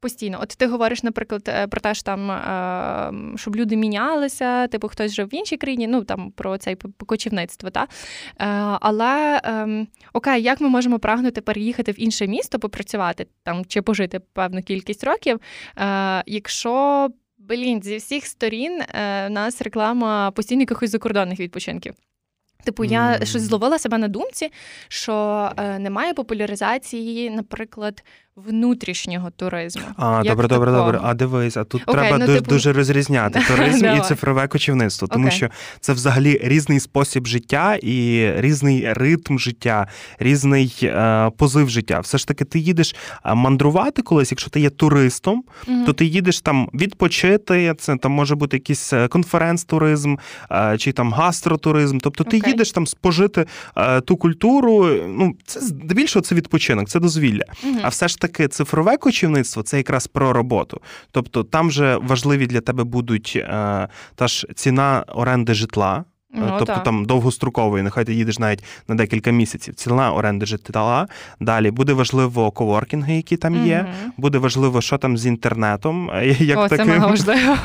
[0.00, 4.88] Постійно, от ти говориш, наприклад, е, про те, що там е, щоб люди мінялися, типу
[4.88, 7.82] хтось жив в іншій країні, ну там про це покочівництво, та?
[7.82, 7.88] Е,
[8.80, 14.20] але ем, окей, як ми можемо прагнути переїхати в інше місто, попрацювати там чи пожити
[14.32, 15.40] певну кількість років,
[16.26, 17.08] якщо
[17.38, 18.82] блін, зі всіх сторін
[19.30, 21.94] нас реклама постійно якихось закордонних відпочинків.
[22.64, 24.52] Типу, я щось зловила себе на думці,
[24.88, 28.04] що е, немає популяризації, наприклад,
[28.46, 29.82] внутрішнього туризму.
[29.96, 31.00] А, як добре, добре, добре.
[31.02, 32.50] А дивись, а тут okay, треба ну, дуже, типу...
[32.50, 35.30] дуже розрізняти туризм і цифрове кочівництво, тому okay.
[35.30, 35.48] що
[35.80, 39.86] це взагалі різний спосіб життя і різний ритм життя,
[40.18, 42.00] різний е, позив життя.
[42.00, 45.86] Все ж таки, ти їдеш е, мандрувати колись, якщо ти є туристом, mm-hmm.
[45.86, 47.74] то ти їдеш там відпочити.
[47.78, 50.16] Це там може бути якийсь е, конференц-туризм
[50.50, 51.98] е, чи там гастротуризм.
[51.98, 52.48] Тобто ти okay.
[52.48, 53.46] їдеш там спожити
[53.76, 54.86] е, ту культуру.
[55.08, 57.44] Ну, це здебільшого це відпочинок, це дозвілля.
[57.64, 57.80] Mm-hmm.
[57.82, 60.80] А все ж таки таки цифрове кочівництво це якраз про роботу.
[61.10, 66.04] Тобто там же важливі для тебе будуть е, та ж ціна оренди житла.
[66.34, 66.84] Е, ну, тобто так.
[66.84, 69.74] там довгостроковий, нехай ти їдеш навіть на декілька місяців.
[69.74, 71.08] Ціна оренди житла.
[71.40, 73.86] Далі буде важливо коворкінги, які там є.
[73.88, 74.12] Угу.
[74.16, 77.04] Буде важливо, що там з інтернетом, е, як О, таким,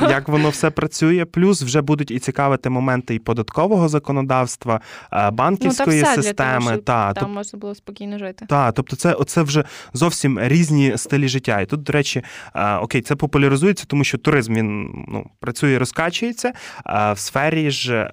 [0.00, 1.24] як воно все працює.
[1.24, 4.80] Плюс вже будуть і цікавити моменти і податкового законодавства,
[5.12, 6.64] е, банківської ну, системи.
[6.64, 7.32] Того, та, Там тоб...
[7.32, 8.46] можна було спокійно жити.
[8.48, 11.60] Так, тобто, це оце вже зовсім різні стилі життя.
[11.60, 12.22] І тут, до речі,
[12.80, 16.52] окей, це популяризується, тому що туризм він ну, працює, розкачується.
[16.86, 18.10] В сфері ж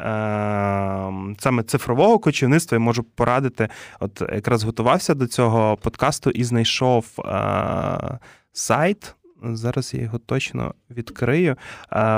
[1.40, 3.68] саме цифрового кочівництва і можу порадити.
[4.00, 8.20] От якраз готувався до цього подкасту і знайшов е,
[8.54, 9.16] сайт.
[9.44, 11.56] Зараз я його точно відкрию.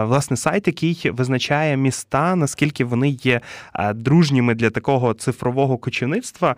[0.04, 3.42] Власне, сайт, який визначає міста, наскільки вони є
[3.96, 6.56] дружніми для такого цифрового кочівництва.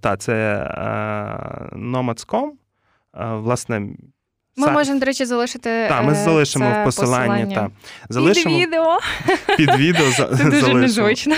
[0.00, 0.66] Та це
[1.72, 2.50] Nomads.com.
[3.38, 3.88] Власне,
[4.56, 4.72] ми Са...
[4.72, 5.86] можемо, до речі, залишити.
[5.88, 7.44] Так, ми залишимо це в посиланні.
[7.44, 7.54] посилання.
[7.54, 7.70] Та.
[8.08, 8.58] Залишимо...
[8.58, 8.98] Під відео.
[9.56, 11.36] Під відео Це дуже залишимо.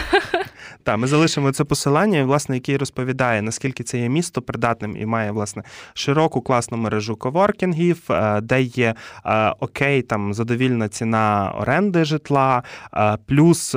[0.83, 5.31] Так, ми залишимо це посилання, власне, яке розповідає, наскільки це є місто придатним і має
[5.31, 5.63] власне
[5.95, 8.95] широку класну мережу коворкінгів, е, де є
[9.27, 12.63] е, окей, там задовільна ціна оренди житла,
[12.95, 13.77] е, плюс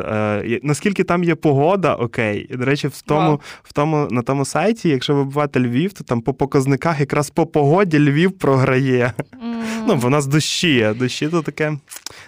[0.63, 2.47] наскільки там є погода, окей.
[2.51, 3.39] До речі, в тому, wow.
[3.63, 7.45] в тому на тому сайті, якщо ви буваєте Львів, то там по показниках якраз по
[7.45, 9.13] погоді Львів програє.
[9.17, 9.56] Mm.
[9.87, 11.77] Ну, в нас дощі, а дощі то таке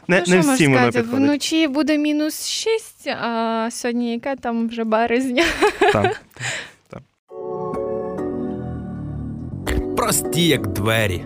[0.08, 1.12] не ну, не всі воно підходить.
[1.12, 5.44] Вночі буде мінус 6, а сьогодні яке там вже березня.
[5.94, 6.22] Так,
[6.90, 7.02] так.
[9.98, 11.26] Прості, як двері.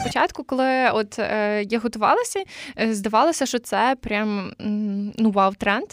[0.00, 2.44] Спочатку, коли от е, я готувалася,
[2.78, 4.52] е, здавалося, що це прям
[5.18, 5.86] ну вау тренд.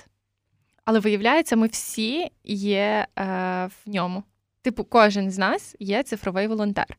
[0.86, 3.26] Але виявляється, ми всі є е,
[3.66, 4.24] в ньому.
[4.62, 6.98] Типу, кожен з нас є цифровий волонтер.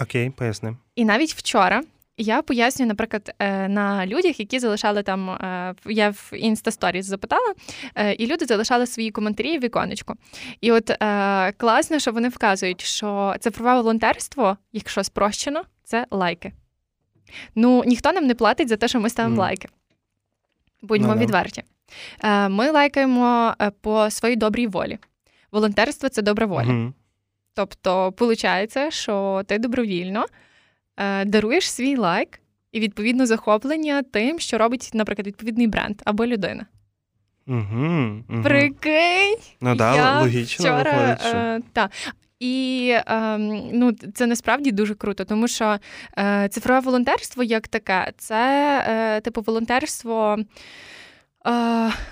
[0.00, 0.76] Окей, поясни.
[0.94, 1.82] І навіть вчора
[2.16, 5.30] я пояснюю, наприклад, е, на людях, які залишали там.
[5.30, 7.54] Е, я в інстасторіс запитала,
[7.94, 10.14] е, і люди залишали свої коментарі в віконечку.
[10.60, 10.90] І от
[11.56, 16.52] класно, що вони вказують, що цифрове волонтерство, якщо спрощено, це лайки.
[17.54, 19.40] Ну, ніхто нам не платить за те, що ми ставимо mm.
[19.40, 19.68] лайки.
[20.82, 21.62] Будьмо no, відверті.
[22.48, 24.98] Ми лайкаємо по своїй добрій волі.
[25.52, 26.68] Волонтерство це добра воля.
[26.68, 26.92] Mm-hmm.
[27.54, 30.26] Тобто, виходить, що ти добровільно
[30.96, 32.40] е, даруєш свій лайк
[32.72, 36.66] і відповідно захоплення тим, що робить, наприклад, відповідний бренд або людина.
[37.46, 38.42] Угу, угу.
[38.42, 39.38] Прикинь!
[39.60, 41.36] Ну да, я логічно вчора, виходить, що...
[41.36, 41.90] Е, та.
[42.40, 43.38] І е,
[43.72, 45.78] ну, це насправді дуже круто, тому що
[46.18, 50.38] е, цифрове волонтерство як таке, це е, типу волонтерство.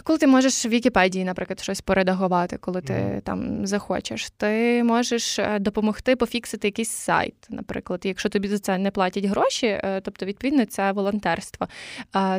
[0.05, 3.21] Коли ти можеш в Вікіпедії, наприклад, щось поредагувати, коли ти mm.
[3.21, 8.91] там захочеш, ти можеш е, допомогти пофіксити якийсь сайт, наприклад, якщо тобі за це не
[8.91, 11.69] платять гроші, е, тобто, відповідно, це волонтерство.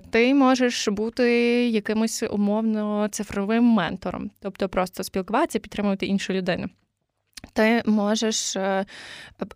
[0.10, 1.32] Ти можеш бути
[1.70, 6.68] якимось умовно цифровим ментором, тобто просто спілкуватися, підтримувати іншу людину.
[7.54, 8.86] Ти можеш е,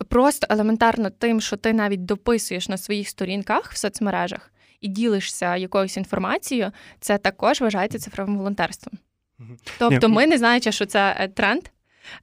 [0.09, 4.51] просто елементарно тим, що ти навіть дописуєш на своїх сторінках в соцмережах
[4.85, 8.93] і ділишся якоюсь інформацією, це також вважається цифровим волонтерством.
[9.79, 11.61] Тобто, ми, не знаючи, що це е, тренд,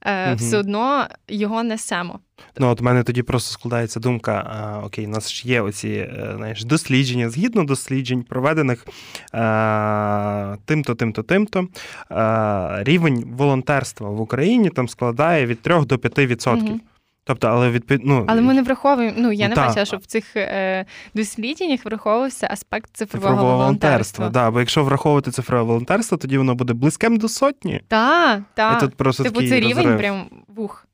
[0.05, 0.35] угу.
[0.35, 2.19] все одно його несемо.
[2.57, 5.89] Ну, от у мене тоді просто складається думка: а, окей, у нас ж є оці
[5.89, 8.87] е, знаєш, дослідження, згідно досліджень, проведених
[9.31, 11.67] а, тим-то, тим-то, тим-то,
[12.09, 16.53] а, рівень волонтерства в Україні там складає від 3 до 5%.
[16.53, 16.79] Угу.
[17.25, 18.01] Тобто, але відпід...
[18.03, 19.15] ну, але ми не враховуємо.
[19.17, 24.29] Ну я не та, бачила, що в цих е, дослідженнях враховувався аспект цифрового, цифрового волонтерства.
[24.29, 27.81] Да, бо якщо враховувати цифрове волонтерство, тоді воно буде близьким до сотні.
[27.87, 28.79] Так, так.
[28.79, 29.97] тут просто типу, це рівень розрив.
[29.97, 30.87] прям вух.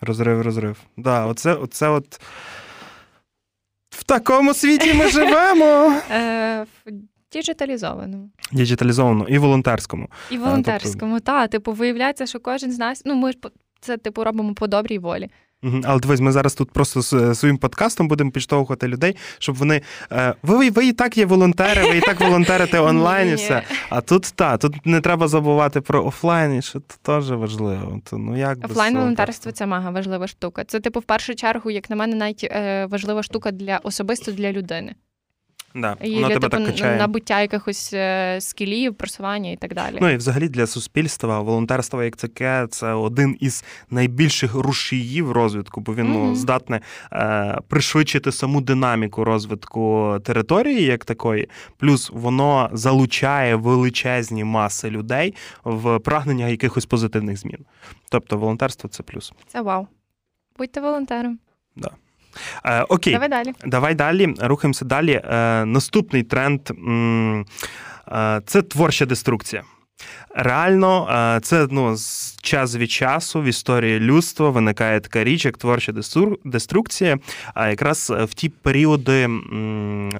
[0.00, 0.76] Розрив, розрив.
[0.96, 2.20] Да, оце, оце от
[3.90, 5.92] в такому світі ми живемо.
[6.10, 6.66] Е,
[7.32, 8.30] Діджиталізованому.
[8.52, 10.08] Діджиталізованому і волонтерському.
[10.30, 11.32] І волонтерському, тобто...
[11.32, 11.50] так.
[11.50, 13.38] Типу, виявляється, що кожен з нас, ну ми ж
[13.80, 15.30] це типу робимо по добрій волі.
[15.84, 17.02] Але дивись, ми зараз тут просто
[17.34, 19.82] своїм подкастом будемо підштовхувати людей, щоб вони.
[20.12, 23.62] Е, ви ви і так є волонтери, ви і так волонтерите онлайн і все.
[23.88, 28.00] А тут та, тут не треба забувати про офлайн, і що це теж важливо.
[28.10, 30.64] То, ну, як Офлайн волонтерство це мага важлива штука.
[30.64, 34.52] Це, типу, в першу чергу, як на мене, навіть е, важлива штука для особисто для
[34.52, 34.94] людини.
[35.74, 36.98] Да, і воно для тебе типу, так качає.
[36.98, 39.98] набуття якихось е, скілів, просування і так далі.
[40.00, 45.94] Ну і взагалі для суспільства волонтерство як таке це один із найбільших рушіїв розвитку, бо
[45.94, 46.28] він mm-hmm.
[46.28, 46.80] ну, здатне
[47.12, 55.98] е, пришвидшити саму динаміку розвитку території, як такої, плюс воно залучає величезні маси людей в
[55.98, 57.58] прагнення якихось позитивних змін.
[58.10, 59.32] Тобто волонтерство це плюс.
[59.46, 59.86] Це вау.
[60.58, 61.38] Будьте волонтером.
[61.76, 61.90] Да.
[62.64, 63.52] Е, Окей, давай далі.
[63.64, 64.34] Давай далі.
[64.40, 65.12] Рухаємося далі.
[65.12, 69.62] Е, Наступний тренд е, це творча деструкція.
[70.34, 71.96] Реально, е, це ну,
[72.42, 75.92] час від часу в історії людства виникає така річ, як творча
[76.44, 77.18] деструкція.
[77.54, 79.28] А якраз в ті періоди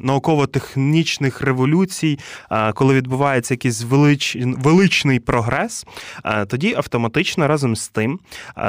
[0.00, 2.18] науково-технічних революцій,
[2.74, 4.36] коли відбувається якийсь велич...
[4.40, 5.86] величний прогрес,
[6.46, 8.20] тоді автоматично разом з тим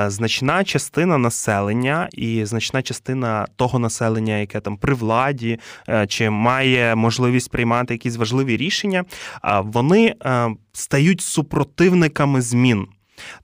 [0.08, 6.96] значна частина населення і значна частина того населення, яке там при владі е, чи має
[6.96, 9.04] можливість приймати якісь важливі рішення,
[9.64, 12.88] вони е, стають супротивниками змін,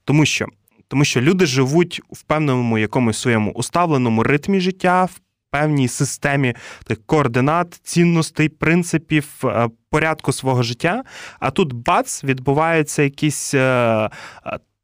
[0.04, 0.46] тому що.
[0.88, 6.54] Тому що люди живуть в певному якомусь своєму уставленому ритмі життя, в певній системі
[6.86, 11.04] тих координат, цінностей, принципів, е, порядку свого життя.
[11.40, 13.54] А тут бац, відбувається якісь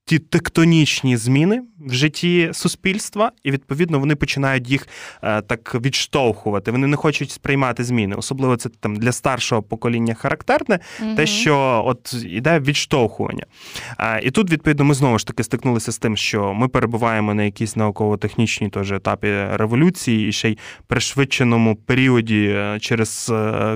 [0.09, 4.89] ті тектонічні зміни в житті суспільства, і відповідно вони починають їх
[5.23, 6.71] е, так відштовхувати.
[6.71, 8.15] Вони не хочуть сприймати зміни.
[8.15, 11.17] Особливо це там для старшого покоління характерне, угу.
[11.17, 13.47] те, що от іде відштовхування.
[13.99, 17.43] Е, і тут, відповідно, ми знову ж таки стикнулися з тим, що ми перебуваємо на
[17.43, 23.33] якійсь науково-технічній теж етапі революції, і ще й пришвидшеному періоді е, через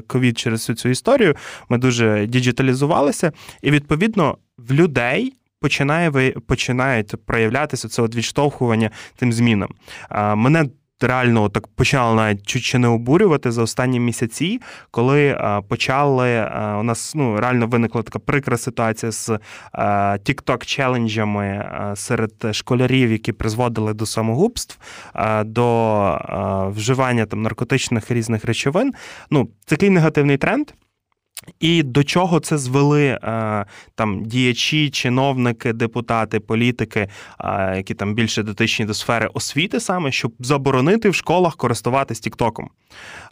[0.06, 1.34] ковід, через всю цю історію.
[1.68, 6.10] Ми дуже діджиталізувалися, і відповідно в людей починає
[6.46, 9.68] починають проявлятися це от відштовхування тим змінам.
[10.36, 10.64] Мене
[11.00, 16.50] реально так почало навіть чуть чи не обурювати за останні місяці, коли почали
[16.80, 19.38] у нас ну реально виникла така прикра ситуація з
[20.22, 24.78] тікток челенджами серед школярів, які призводили до самогубств,
[25.44, 28.92] до вживання там наркотичних різних речовин.
[29.30, 30.66] Ну такий негативний тренд.
[31.60, 37.08] І до чого це звели е, там діячі, чиновники, депутати, політики,
[37.40, 42.70] е, які там більше дотичні до сфери освіти, саме щоб заборонити в школах користуватись Тіктоком.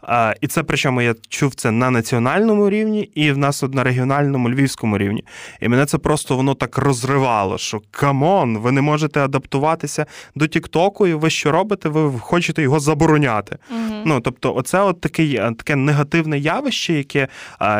[0.09, 4.51] Е, і це причому я чув це на національному рівні і в нас на регіональному
[4.51, 5.25] львівському рівні.
[5.61, 10.47] І мене це просто воно так розривало, що come on, ви не можете адаптуватися до
[10.47, 11.89] Тіктоку, і ви що робите?
[11.89, 13.59] Ви хочете його забороняти.
[13.71, 14.03] Угу.
[14.05, 17.29] Ну тобто, оце от такий таке негативне явище, яке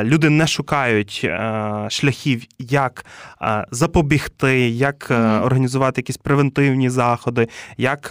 [0.03, 3.05] люди люди не шукають е, шляхів, як
[3.43, 5.45] е, запобігти, як mm-hmm.
[5.45, 8.11] організувати якісь превентивні заходи, як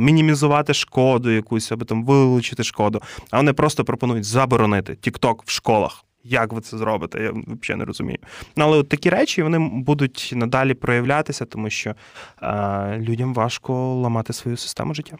[0.00, 3.02] мінімізувати шкоду якусь або там вилучити шкоду.
[3.30, 6.04] А вони просто пропонують заборонити TikTok в школах.
[6.24, 7.22] Як ви це зробите?
[7.22, 8.18] Я взагалі не розумію.
[8.56, 11.94] Ну, Але от такі речі вони будуть надалі проявлятися, тому що
[12.42, 15.16] е, людям важко ламати свою систему життя.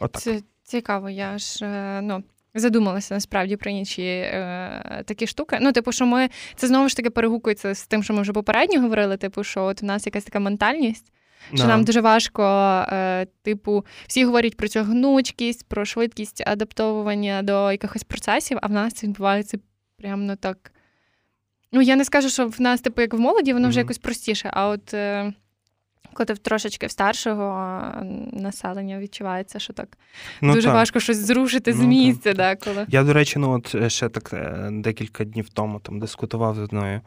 [0.00, 0.22] Отак.
[0.22, 1.10] Це цікаво.
[1.10, 1.66] Я ж
[2.02, 2.22] ну,
[2.54, 5.58] Задумалася насправді про інші е, такі штуки.
[5.60, 8.80] Ну, типу, що ми це знову ж таки перегукується з тим, що ми вже попередньо
[8.80, 9.16] говорили.
[9.16, 11.12] Типу, що от у нас якась така ментальність,
[11.54, 11.68] що no.
[11.68, 12.42] нам дуже важко,
[12.92, 18.72] е, типу, всі говорять про цю гнучкість, про швидкість адаптовування до якихось процесів, а в
[18.72, 19.58] нас це відбувається
[19.96, 20.72] прямо ну, так.
[21.72, 23.82] Ну, я не скажу, що в нас, типу, як в молоді, воно вже mm-hmm.
[23.82, 24.50] якось простіше.
[24.52, 25.32] А от е,
[26.14, 27.80] коли ти трошечки в старшого
[28.32, 29.88] населення відчувається, що так
[30.40, 30.74] ну, дуже так.
[30.74, 32.32] важко щось зрушити ну, з місця.
[32.32, 32.86] деколи.
[32.88, 36.58] Я, до речі, ну от е, ще так е, декілька днів тому там дискутував з
[36.58, 37.00] одною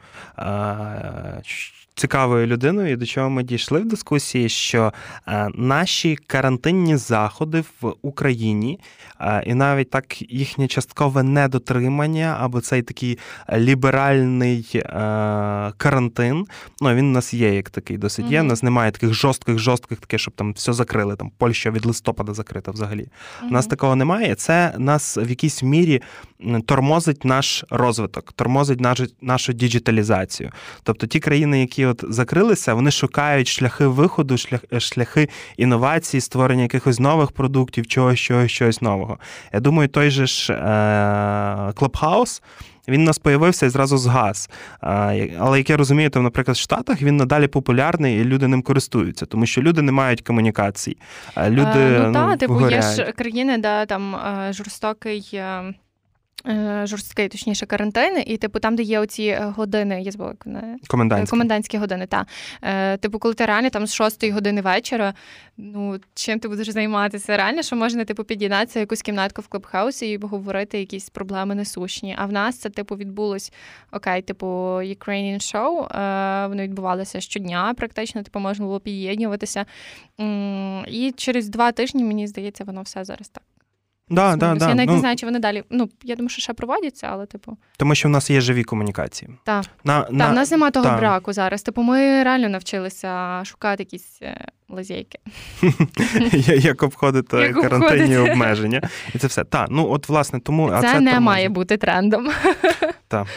[1.98, 4.94] цікавою людиною, і до чого ми дійшли в дискусії, що
[5.28, 8.80] е, наші карантинні заходи в Україні,
[9.22, 13.18] е, і навіть так їхнє часткове недотримання, або цей такий
[13.54, 14.82] ліберальний е,
[15.78, 16.46] карантин,
[16.82, 18.42] ну він у нас є як такий досить є.
[18.42, 21.16] У нас немає таких жорстких, жорстких таке, щоб там все закрили.
[21.16, 23.08] Там Польща від листопада закрита взагалі.
[23.44, 24.36] У нас такого немає.
[24.36, 26.02] Це нас в якійсь мірі
[26.66, 30.52] тормозить наш розвиток, тормозить нашу нашу діджиталізацію.
[30.84, 37.00] Тобто ті країни, які от закрилися, вони шукають шляхи виходу, шлях, шляхи інновацій, створення якихось
[37.00, 39.18] нових продуктів, чогось, чогось, чогось нового.
[39.54, 40.54] Я думаю, той же ж
[41.76, 42.42] Clubhouse,
[42.88, 44.50] він у нас появився і зразу згас.
[45.40, 49.26] Але як я розумію, там, наприклад, в Штатах він надалі популярний і люди ним користуються,
[49.26, 50.98] тому що люди не мають комунікацій.
[51.48, 54.16] Люди, ну, ну, та, типу, є ж країни, де там
[54.52, 55.42] жорстокий.
[56.46, 60.34] Е, Е, жорсткий, точніше, карантин, і типу там, де є оці е, години, я забула,
[60.46, 61.30] не комендантські.
[61.30, 62.06] комендантські години.
[62.06, 62.26] Та
[62.62, 65.14] е, типу, коли ти реально там з 6 години вечора,
[65.58, 67.38] ну чим ти будеш займатися?
[67.38, 72.16] Реально, що можна типу під'єднатися в якусь кімнатку в клубхаусі і говорити якісь проблеми несущні.
[72.18, 73.52] А в нас це типу відбулось
[73.92, 75.88] окей, типу Ukrainian Show,
[76.50, 79.66] Воно відбувалося щодня, практично, типу, можна було під'єднуватися.
[80.88, 83.44] І через два тижні, мені здається, воно все зараз так.
[84.10, 84.70] Да, да, да.
[84.70, 85.64] Я навіть ну, не знаю, чи вони далі.
[85.70, 87.58] Ну, я думаю, що ще проводяться, але типу.
[87.78, 89.32] Тому що в нас є живі комунікації.
[89.44, 89.66] Так.
[89.84, 90.30] На, Та, на...
[90.30, 90.98] в нас немає того та.
[90.98, 91.62] браку зараз.
[91.62, 95.20] Типу, ми реально навчилися шукати якісь е, лазейки.
[96.48, 98.90] Як обходити карантинні обмеження.
[99.16, 99.44] І це все.
[99.44, 100.72] Так, ну от власне тому.
[100.82, 102.30] Це не має бути трендом.
[103.08, 103.28] Так.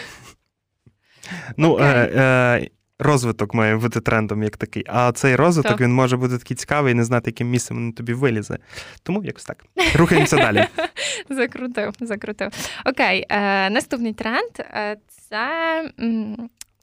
[1.56, 2.68] Ну, е, е,
[3.00, 4.84] розвиток має бути трендом як такий.
[4.86, 5.80] А цей розвиток Так.
[5.80, 8.58] він може бути такий цікавий і не знати, яким місцем він тобі вилізе.
[9.02, 9.64] Тому якось так.
[9.94, 10.66] Рухаємося далі.
[11.30, 12.48] Закрутив, закрутив.
[12.84, 15.46] Окей, е, наступний тренд е, це,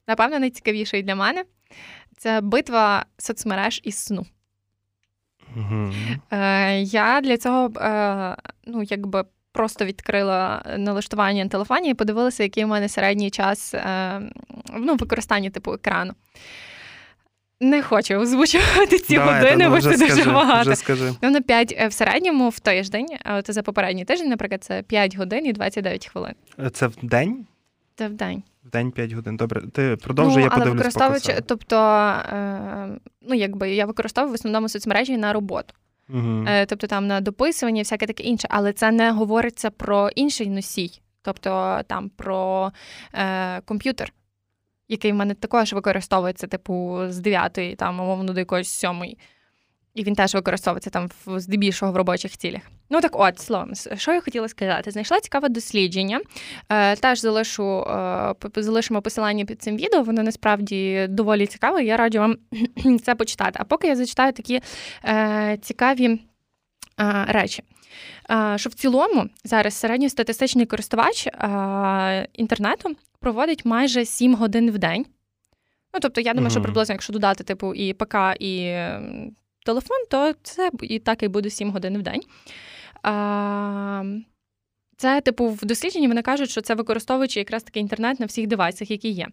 [0.08, 1.44] напевно, найцікавіший для мене.
[2.16, 4.26] Це битва соцмереж і сну.
[5.54, 5.92] Мгм.
[6.30, 9.24] Е, я для цього е, ну, якби
[9.58, 14.20] просто відкрила налаштування на телефоні і подивилася, який у мене середній час е,
[14.76, 16.12] ну, використання типу екрану.
[17.60, 20.70] Не хочу озвучувати ці Давай, години, бо це дуже скажи, багато.
[20.70, 21.14] Вже.
[21.22, 23.06] Ну, на 5 в середньому в тиждень,
[23.38, 26.34] от за попередній тиждень, наприклад, це 5 годин і 29 хвилин.
[26.72, 27.46] Це в день?
[27.96, 28.42] Це в день.
[28.64, 29.36] В день 5 годин.
[29.36, 30.76] Добре, ти продовжуй, ну, я але подивлюсь.
[30.76, 31.76] використовуючи, тобто,
[32.32, 32.88] е,
[33.22, 35.74] ну якби я використовую в основному соцмережі на роботу.
[36.48, 41.00] Е, тобто там на дописування, всяке таке інше, але це не говориться про інший носій,
[41.22, 42.72] тобто там про
[43.14, 44.12] е, комп'ютер,
[44.88, 49.16] який в мене також використовується, типу, з 9 там, умовно, до якоїсь 7.
[49.98, 52.62] І він теж використовується там в здебільшого в робочих цілях.
[52.90, 54.90] Ну так от, словом, що я хотіла сказати?
[54.90, 56.20] Знайшла цікаве дослідження.
[56.68, 60.02] Е, теж залишу, е, залишимо посилання під цим відео.
[60.02, 61.84] Воно насправді доволі цікаве.
[61.84, 62.36] Я раджу вам
[63.04, 63.58] це почитати.
[63.62, 64.60] А поки я зачитаю такі
[65.04, 66.18] е, цікаві е,
[67.28, 67.62] речі.
[68.30, 75.06] Е, що в цілому зараз середньостатистичний користувач е, інтернету проводить майже 7 годин в день.
[75.94, 78.74] Ну, тобто, я думаю, що приблизно, якщо додати, типу, і ПК, і
[79.68, 82.22] телефон, то це і так і буде 7 годин в день.
[83.02, 84.02] А,
[84.96, 88.90] це, типу, в дослідженні вони кажуть, що це використовуючи якраз таки інтернет на всіх девайсах,
[88.90, 89.26] які є.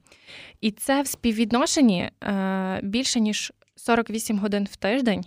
[0.61, 5.25] І це в співвідношенні е, більше, ніж 48 годин в тиждень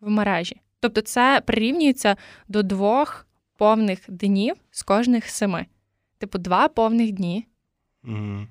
[0.00, 0.60] в мережі.
[0.80, 2.16] Тобто, це прирівнюється
[2.48, 3.26] до двох
[3.56, 5.66] повних днів з кожних семи.
[6.18, 7.46] Типу, два повних дні
[8.02, 8.48] Мгм.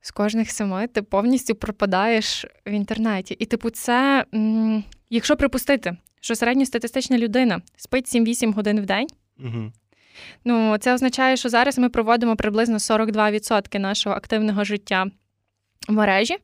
[0.00, 3.34] З кожних семи ти повністю пропадаєш в інтернеті.
[3.34, 4.24] І, типу, це,
[5.10, 9.06] якщо припустити, що середньостатистична людина спить 7-8 годин в день,
[9.44, 9.72] Угу.
[10.44, 15.06] ну це означає, що зараз ми проводимо приблизно 42% нашого активного життя
[15.88, 16.36] в мережі.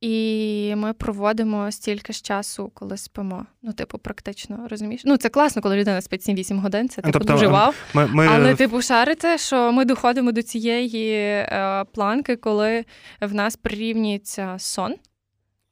[0.00, 3.46] І ми проводимо стільки ж часу, коли спимо.
[3.62, 5.02] Ну, типу, практично розумієш?
[5.04, 6.88] Ну, це класно, коли людина спить 7-8 годин.
[6.88, 7.72] Це Ну, типу тобто, ем.
[7.94, 8.26] Ми, ми...
[8.26, 12.84] Але типу шарите, що ми доходимо до цієї е, планки, коли
[13.20, 14.94] в нас прирівнюється сон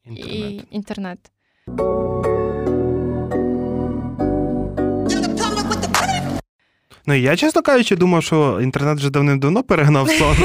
[0.05, 0.33] Інтернет.
[0.33, 1.31] і інтернет.
[7.07, 10.36] Ну, я, чесно кажучи, думав, що інтернет вже давним-давно перегнав сон.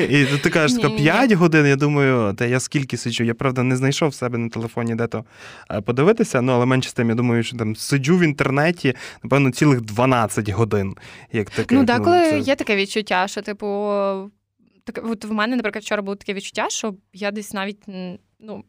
[0.10, 1.66] І ти кажеш, тако 5 годин.
[1.66, 3.24] Я думаю, та я скільки сиджу.
[3.24, 5.24] Я правда не знайшов в себе на телефоні де-то
[5.70, 6.40] е, подивитися.
[6.40, 10.48] Ну, але менше з тим, я думаю, що там сиджу в інтернеті, напевно, цілих 12
[10.48, 10.94] годин.
[11.32, 11.74] Як таке.
[11.74, 13.66] Ну, деколи це- є таке відчуття, що, типу,
[14.84, 17.82] так, от в мене, наприклад, вчора було таке відчуття, що я десь навіть
[18.40, 18.64] ну,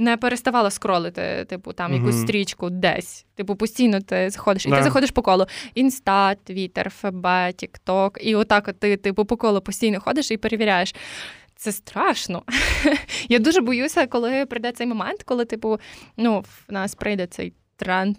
[0.00, 3.26] не переставала скролити, типу, там якусь стрічку десь.
[3.34, 4.76] Типу, постійно ти заходиш, і yeah.
[4.76, 5.46] ти заходиш по колу.
[5.74, 7.26] Інста, Твіттер, ФБ,
[7.56, 8.18] Тікток.
[8.20, 10.94] І отак от ти, типу, по колу постійно ходиш і перевіряєш.
[11.56, 12.42] Це страшно.
[13.28, 15.78] Я дуже боюся, коли прийде цей момент, коли, типу,
[16.16, 18.16] ну, в нас прийде цей тренд,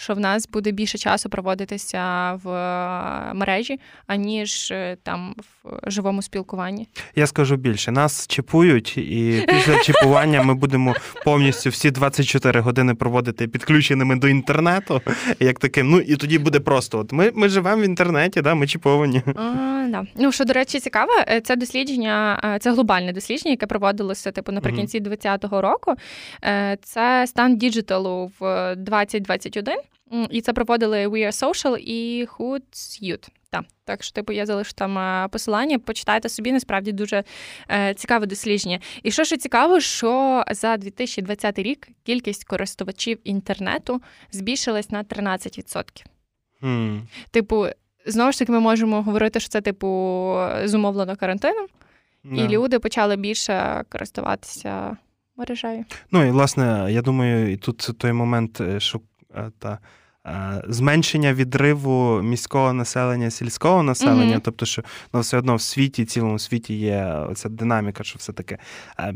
[0.00, 6.22] що в нас буде більше часу проводитися в е, мережі, аніж е, там в живому
[6.22, 6.88] спілкуванні.
[7.16, 10.94] Я скажу більше, нас чіпують, і після чіпування ми будемо
[11.24, 15.02] повністю всі 24 години проводити підключеними до інтернету.
[15.40, 15.90] Як таким.
[15.90, 19.22] Ну і тоді буде просто: от ми, ми живемо в інтернеті, да, ми чіповані.
[19.26, 20.06] А, да.
[20.16, 25.00] Ну, що, до речі, цікаве, е, це дослідження, це глобальне дослідження, яке проводилося типу наприкінці
[25.00, 25.94] 2020 року.
[26.82, 29.74] Це стан діджиталу в 2021.
[30.30, 33.28] І це проводили We Are Social і Hootsuite.
[33.50, 37.24] Так, так що, типу, я залишу там посилання, почитайте собі, насправді дуже
[37.70, 38.80] е, цікаве дослідження.
[39.02, 45.84] І що ще цікаво, що за 2020 рік кількість користувачів інтернету збільшилась на 13%.
[46.60, 46.98] Хм.
[47.30, 47.66] Типу,
[48.06, 49.88] знову ж таки, ми можемо говорити, що це, типу,
[50.64, 51.66] зумовлено карантином,
[52.24, 52.42] Да.
[52.42, 54.96] і люди почали більше користуватися
[55.36, 55.84] мережею.
[56.10, 59.00] Ну і власне, я думаю, і тут той момент, е, що
[59.58, 59.78] та.
[60.26, 64.40] е, Зменшення відриву міського населення, сільського населення, Мгм.
[64.44, 68.58] тобто, що ну, все одно в світі, цілому світі є ця динаміка, що все таки
[69.00, 69.14] е,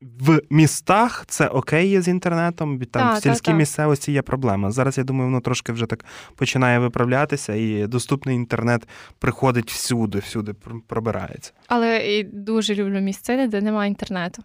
[0.00, 3.56] в містах це окей є з інтернетом, там Так, в сільській так.
[3.56, 4.70] місцевості є проблема.
[4.70, 8.88] Зараз я думаю, воно трошки вже так починає виправлятися, і доступний інтернет
[9.18, 10.52] приходить всюди, всюди
[10.86, 11.52] пробирається.
[11.66, 14.42] Але і дуже люблю місцини, де немає інтернету.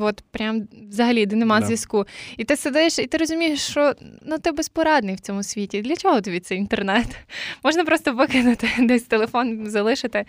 [0.00, 1.66] От прям взагалі, де нема Да.
[1.66, 2.06] зв'язку.
[2.36, 5.82] І ти сидиш, і ти розумієш, що ну ти безпорадний в цьому світі.
[5.82, 7.06] Для чого тобі цей інтернет?
[7.64, 10.24] Можна просто викинути десь телефон, залишити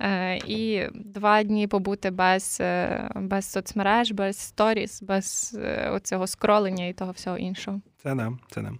[0.00, 6.86] е, і два дні побути без, е, без соцмереж, без сторіс, без е, оцього скролення
[6.86, 7.80] і того всього іншого.
[8.02, 8.72] Це да, це да.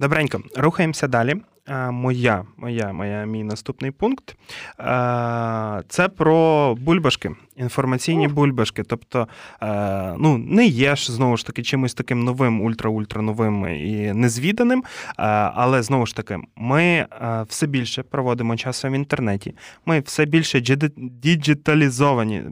[0.00, 1.34] Добренько, рухаємося далі.
[1.66, 4.36] А, моя, моя, моя, мій наступний пункт.
[4.78, 8.82] А, це про бульбашки, інформаційні бульбашки.
[8.82, 9.28] Тобто,
[9.60, 14.84] а, ну, не є ж знову ж таки чимось таким новим, ультра-ультра новим і незвіданим.
[15.16, 19.54] А, але знову ж таки, ми а, все більше проводимо часу в інтернеті.
[19.86, 20.60] Ми все більше
[20.96, 22.42] діджиталізовані.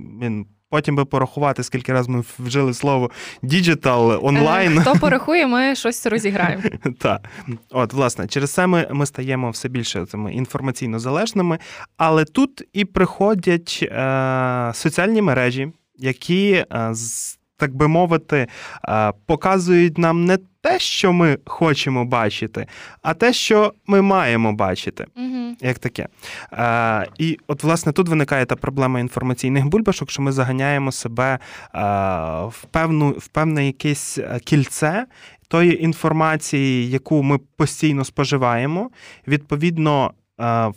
[0.73, 3.11] Потім би порахувати, скільки разів ми вжили слово
[3.43, 4.79] digital онлайн.
[4.79, 6.63] Е, Хто порахує, ми щось розіграємо.
[6.99, 7.21] Так,
[7.71, 11.59] от власне, через це ми, ми стаємо все більше цими інформаційно залежними,
[11.97, 18.47] але тут і приходять е, соціальні мережі, які, е, з, так би мовити,
[18.89, 22.67] е, показують нам не те, що ми хочемо бачити,
[23.03, 25.07] а те, що ми маємо бачити.
[25.17, 25.57] Угу.
[25.61, 26.09] Як таке.
[26.53, 31.39] Е, і от, власне, тут виникає та проблема інформаційних бульбашок, що ми заганяємо себе е,
[32.47, 35.07] в, певну, в певне якесь кільце
[35.49, 38.91] тої інформації, яку ми постійно споживаємо.
[39.29, 40.13] Відповідно,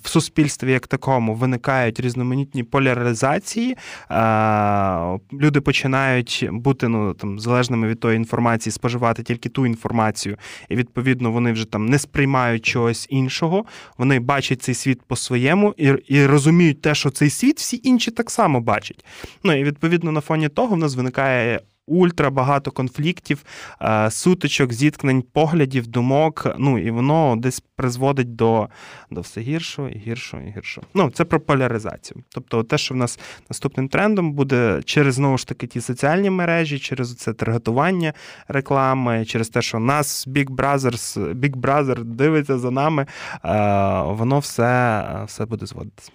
[0.04, 3.78] в суспільстві як такому виникають різноманітні поляризації.
[4.12, 10.38] Е, Люди починають бути ну, там, залежними від тої інформації, споживати тільки ту інформацію,
[10.70, 13.66] і відповідно вони вже там не сприймають чогось іншого.
[13.98, 18.32] Вони бачать цей світ по-своєму і, і розуміють те, що цей світ всі інші так
[18.32, 19.06] само бачать.
[19.44, 21.62] Ну і відповідно на фоні того в нас виникає.
[21.88, 23.44] Ультра багато конфліктів,
[23.82, 26.48] е, сутичок, зіткнень, поглядів, думок.
[26.58, 28.70] Ну і воно десь призводить до,
[29.12, 30.88] до все гіршого і гіршого і гіршого.
[30.94, 32.24] Ну, це про поляризацію.
[32.30, 33.20] Тобто, те, що в нас
[33.50, 38.14] наступним трендом буде через знову ж таки ті соціальні мережі, через це таргетування
[38.48, 43.06] реклами, через те, що нас Big Brothers, Big Brother дивиться за нами,
[43.46, 46.12] е, воно все, все буде зводитися.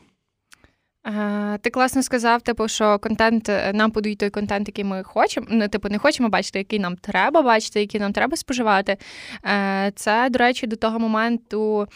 [1.60, 5.46] Ти класно сказав, типу, що контент е, нам подають той контент, який ми хочемо.
[5.50, 8.96] Ну, типу, не хочемо бачити, який нам треба бачити, який нам треба споживати.
[9.44, 11.86] Е, Це, до речі, до того моменту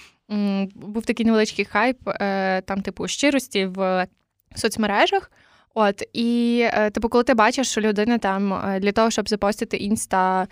[0.74, 4.06] був такий невеличкий хайп, е, там, типу, щирості в
[4.54, 5.30] соцмережах.
[5.74, 10.46] От, і, типу, коли ти бачиш, що людина там для того, щоб запостити інста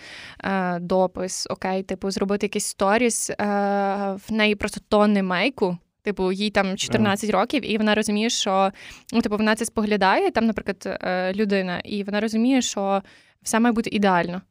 [0.80, 5.78] допис, окей, типу, зробити якийсь сторіс, в неї просто тонни мейку.
[6.02, 8.72] Типу, їй там 14 років, і вона розуміє, що
[9.12, 13.02] ну, типу, вона це споглядає, там, наприклад, е, людина, і вона розуміє, що
[13.42, 14.42] все має бути ідеально.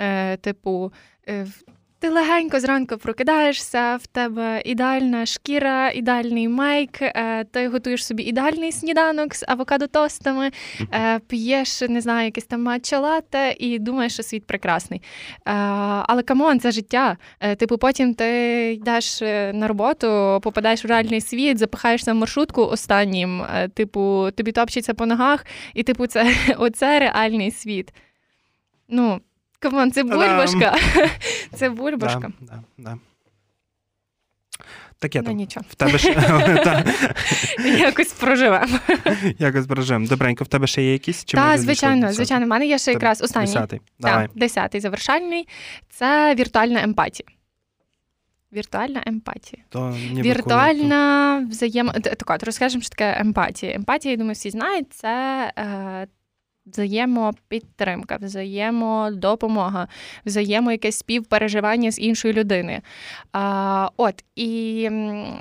[0.00, 0.92] Е, Типу,
[1.28, 1.46] е,
[1.98, 8.72] ти легенько зранку прокидаєшся, в тебе ідеальна шкіра, ідеальний мейк, е, ти готуєш собі ідеальний
[8.72, 10.52] сніданок з авокадо-тостами,
[10.94, 15.02] е, п'єш, не знаю, якесь там матча латте і думаєш, що світ прекрасний.
[15.02, 15.52] Е,
[16.06, 17.16] але come on, це життя.
[17.56, 19.20] Типу, потім ти йдеш
[19.52, 23.42] на роботу, попадаєш в реальний світ, запихаєшся в маршрутку останнім,
[23.74, 27.92] типу, тобі топчеться по ногах, і типу, це оце реальний світ.
[28.88, 29.20] Ну,
[29.70, 30.76] come on, це бульбашка.
[31.54, 32.32] Це бульбашка.
[32.40, 32.98] Да, да, да.
[34.98, 35.36] Таке Ну там.
[35.36, 35.66] нічого.
[35.68, 36.12] В тебе ще
[37.78, 38.78] Якось проживемо.
[39.38, 40.06] якось бережемо.
[40.06, 41.24] Добренько, в тебе ще є якісь?
[41.24, 42.46] Чи Так, звичайно, звичайно.
[42.46, 43.46] У мене є ще якраз останній.
[43.46, 43.80] Десятий.
[43.98, 44.28] Давай.
[44.34, 45.48] Десятий завершальний.
[45.88, 47.28] Це віртуальна емпатія.
[48.52, 49.62] Віртуальна емпатія.
[49.68, 51.92] То Віртуальна взаємо...
[51.92, 53.74] Так, от, розкажемо, що таке емпатія.
[53.74, 56.06] Емпатія, я думаю, всі знають, це е,
[56.66, 59.88] взаємопідтримка, взаємодопомога,
[60.26, 62.80] взаємо якесь співпереживання з іншою людиною.
[63.32, 64.90] А, от, і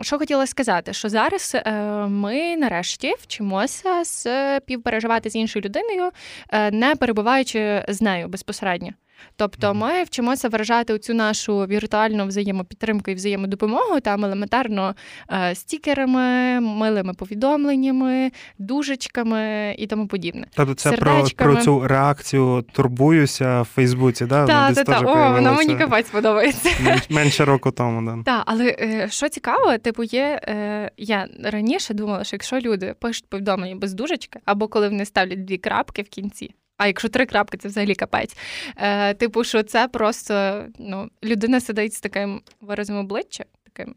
[0.01, 1.71] що хотіла сказати, що зараз е,
[2.07, 6.11] ми нарешті вчимося співпереживати з іншою людиною,
[6.49, 8.89] е, не перебуваючи з нею безпосередньо.
[9.35, 14.95] Тобто ми вчимося виражати цю нашу віртуальну взаємопідтримку і взаємодопомогу там елементарно
[15.31, 20.47] е, стікерами, милими повідомленнями, дужечками і тому подібне.
[20.55, 24.45] Тобто це про, про цю реакцію турбуюся в Фейсбуці, да?
[24.45, 25.01] Так, десь так.
[25.07, 26.69] О, вона мені капець подобається.
[26.69, 28.01] мен- менше року тому.
[28.11, 28.23] Да.
[28.23, 30.41] Так, але е, що цікаво, типу, є.
[30.43, 35.45] Е, я раніше думала, що якщо люди пишуть повідомлення без дужечки, або коли вони ставлять
[35.45, 36.51] дві крапки в кінці.
[36.77, 38.37] А якщо три крапки, це взагалі капець.
[38.77, 43.95] Е, типу, що це просто ну, людина сидить з таким виразом обличчя, таким.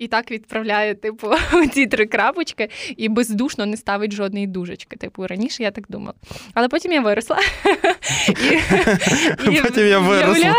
[0.00, 1.28] І так відправляє, типу,
[1.72, 4.96] ці три крапочки і бездушно не ставить жодної дужечки.
[4.96, 6.14] Типу, раніше я так думала.
[6.54, 7.38] Але потім я виросла.
[9.52, 10.56] І, потім я виросла.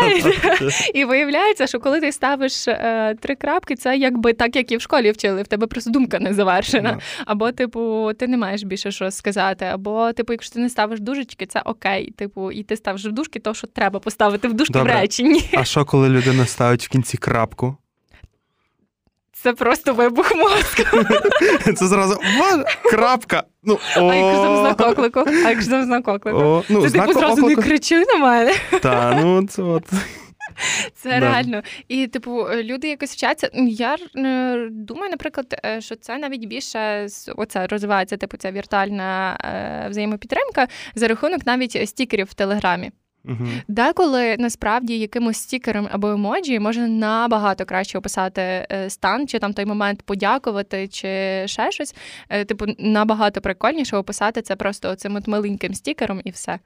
[0.94, 4.80] І виявляється, що коли ти ставиш е, три крапки, це якби так, як і в
[4.80, 6.98] школі вчили, в тебе просто думка не завершена.
[7.26, 9.64] Або, типу, ти не маєш більше що сказати.
[9.64, 12.10] Або, типу, якщо ти не ставиш дужечки, це окей.
[12.10, 15.44] Типу, і ти ставиш в дужки, то що треба поставити в дужки в реченні.
[15.52, 17.76] А що, коли людина ставить в кінці крапку?
[19.42, 20.82] Це просто вибух мозку.
[21.76, 22.20] Це зразу
[22.90, 23.42] крапка.
[23.62, 25.24] Ну, о, А якщо там знак оклику?
[25.46, 26.38] А якщо там знак оклику?
[26.38, 28.54] О, ну, Ти типу зразу не кричи на мене.
[28.82, 29.84] Та, ну це от.
[30.94, 31.20] Це Да.
[31.20, 31.62] реально.
[31.88, 33.50] І, типу, люди якось вчаться.
[33.54, 39.88] Я е, думаю, наприклад, е, що це навіть більше оце розвивається, типу, ця віртуальна е,
[39.90, 42.90] взаємопідтримка за рахунок навіть стікерів в Телеграмі.
[43.24, 43.46] Угу.
[43.68, 49.64] Деколи насправді якимось стікером або емоджі можна набагато краще описати е, стан, чи там той
[49.64, 51.94] момент подякувати, чи ще щось.
[52.28, 56.58] Е, Типу, набагато прикольніше описати це просто оцим от маленьким стікером і все.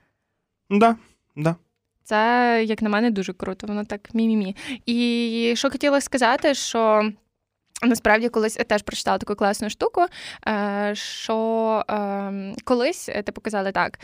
[0.71, 0.97] Да,
[1.37, 1.57] да.
[2.03, 3.67] Це, як на мене, дуже круто.
[3.67, 4.57] Воно так мі-мі-мі.
[4.87, 7.11] І що хотіла сказати, що.
[7.83, 10.07] Насправді, колись я теж прочитала таку класну штуку,
[10.49, 13.99] е, що ем, колись е, типу казали так: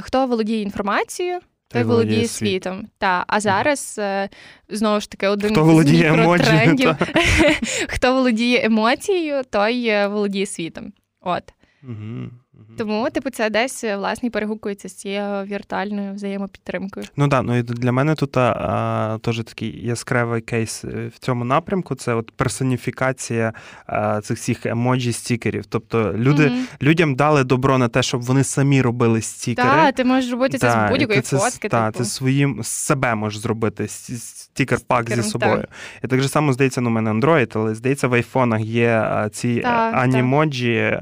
[0.00, 2.86] хто володіє інформацією, той володіє світом.
[2.98, 4.28] Та, а зараз е,
[4.68, 6.96] знову ж таки один Хто з володіє емоджі,
[7.88, 10.92] Хто володіє емоцією, той е, володіє світом.
[11.20, 11.42] От
[11.82, 12.30] Угу.
[12.78, 17.06] Тому, типу, це десь е, власне перегукується з цією віртуальною взаємопідтримкою.
[17.16, 21.44] Ну так, ну і для мене тут а, теж такий яскравий кейс е, в цьому
[21.44, 21.94] напрямку.
[21.94, 23.52] Це от персоніфікація
[23.86, 25.66] а, цих всіх емоджі стікерів.
[25.66, 26.66] Тобто люди, Мгм.
[26.82, 29.68] людям дали добро на те, щоб вони самі робили стікери.
[29.68, 31.68] Так, ти можеш робити це Да, з будь-якої ти фотки.
[31.68, 31.98] Та, типу.
[31.98, 35.64] ти своїм з себе можеш зробити стікер-пак зі Стікером, собою.
[36.04, 39.54] І так же само здається, ну, у мене Android, але здається, в айфонах є ці
[39.54, 40.02] Так, так.
[40.02, 40.98] анімоджі.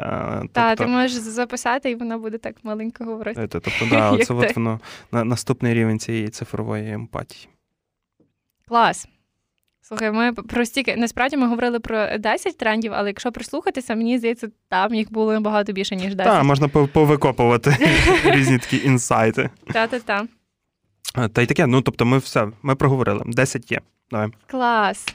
[0.52, 1.12] Та, тобто, ти можеш
[1.42, 3.42] записати, і вона буде так маленько говорити.
[3.42, 4.80] Е, Тобто, да, це от воно
[5.12, 7.48] на, наступний рівень цієї цифрової емпатії.
[8.68, 9.08] Клас.
[9.84, 14.48] Слухай, ми про стільки насправді ми говорили про 10 трендів, але якщо прислухатися, мені здається,
[14.68, 16.32] там їх було набагато більше, ніж 10.
[16.32, 17.76] Так, можна повикопувати
[18.24, 19.50] різні такі інсайти.
[19.72, 20.26] Та-та-та.
[21.28, 23.22] Та й таке, ну тобто, ми все, ми проговорили.
[23.26, 23.80] 10 є.
[24.10, 24.28] Давай.
[24.46, 25.14] Клас.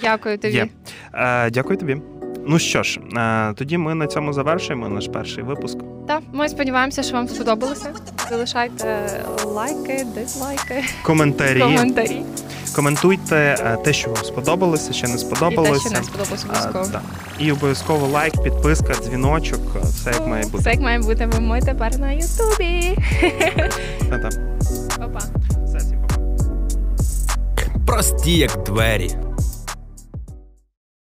[0.00, 0.54] Дякую тобі.
[0.54, 0.68] Є.
[1.14, 2.19] Е, дякую тобі.
[2.46, 5.78] Ну що ж, е, тоді ми на цьому завершуємо наш перший випуск.
[6.08, 7.92] Та, ми сподіваємося, що вам сподобалося.
[8.30, 9.10] Залишайте
[9.46, 11.60] лайки, дизлайки, Коментарі.
[11.60, 12.22] коментарі.
[12.76, 15.80] Коментуйте е, те, що вам сподобалося, ще не І те, сподобалося.
[15.88, 16.86] що не сподобалося Е, обов'язково.
[16.92, 17.02] так.
[17.38, 20.58] І обов'язково лайк, підписка, дзвіночок, все як має бути.
[20.58, 21.26] Все як має бути.
[21.26, 22.98] Ви ми тепер на Ютубі.
[24.10, 24.28] Та-та.
[24.98, 25.20] Па-па.
[25.66, 26.20] Все, всім па-па.
[27.86, 29.10] Прості як двері.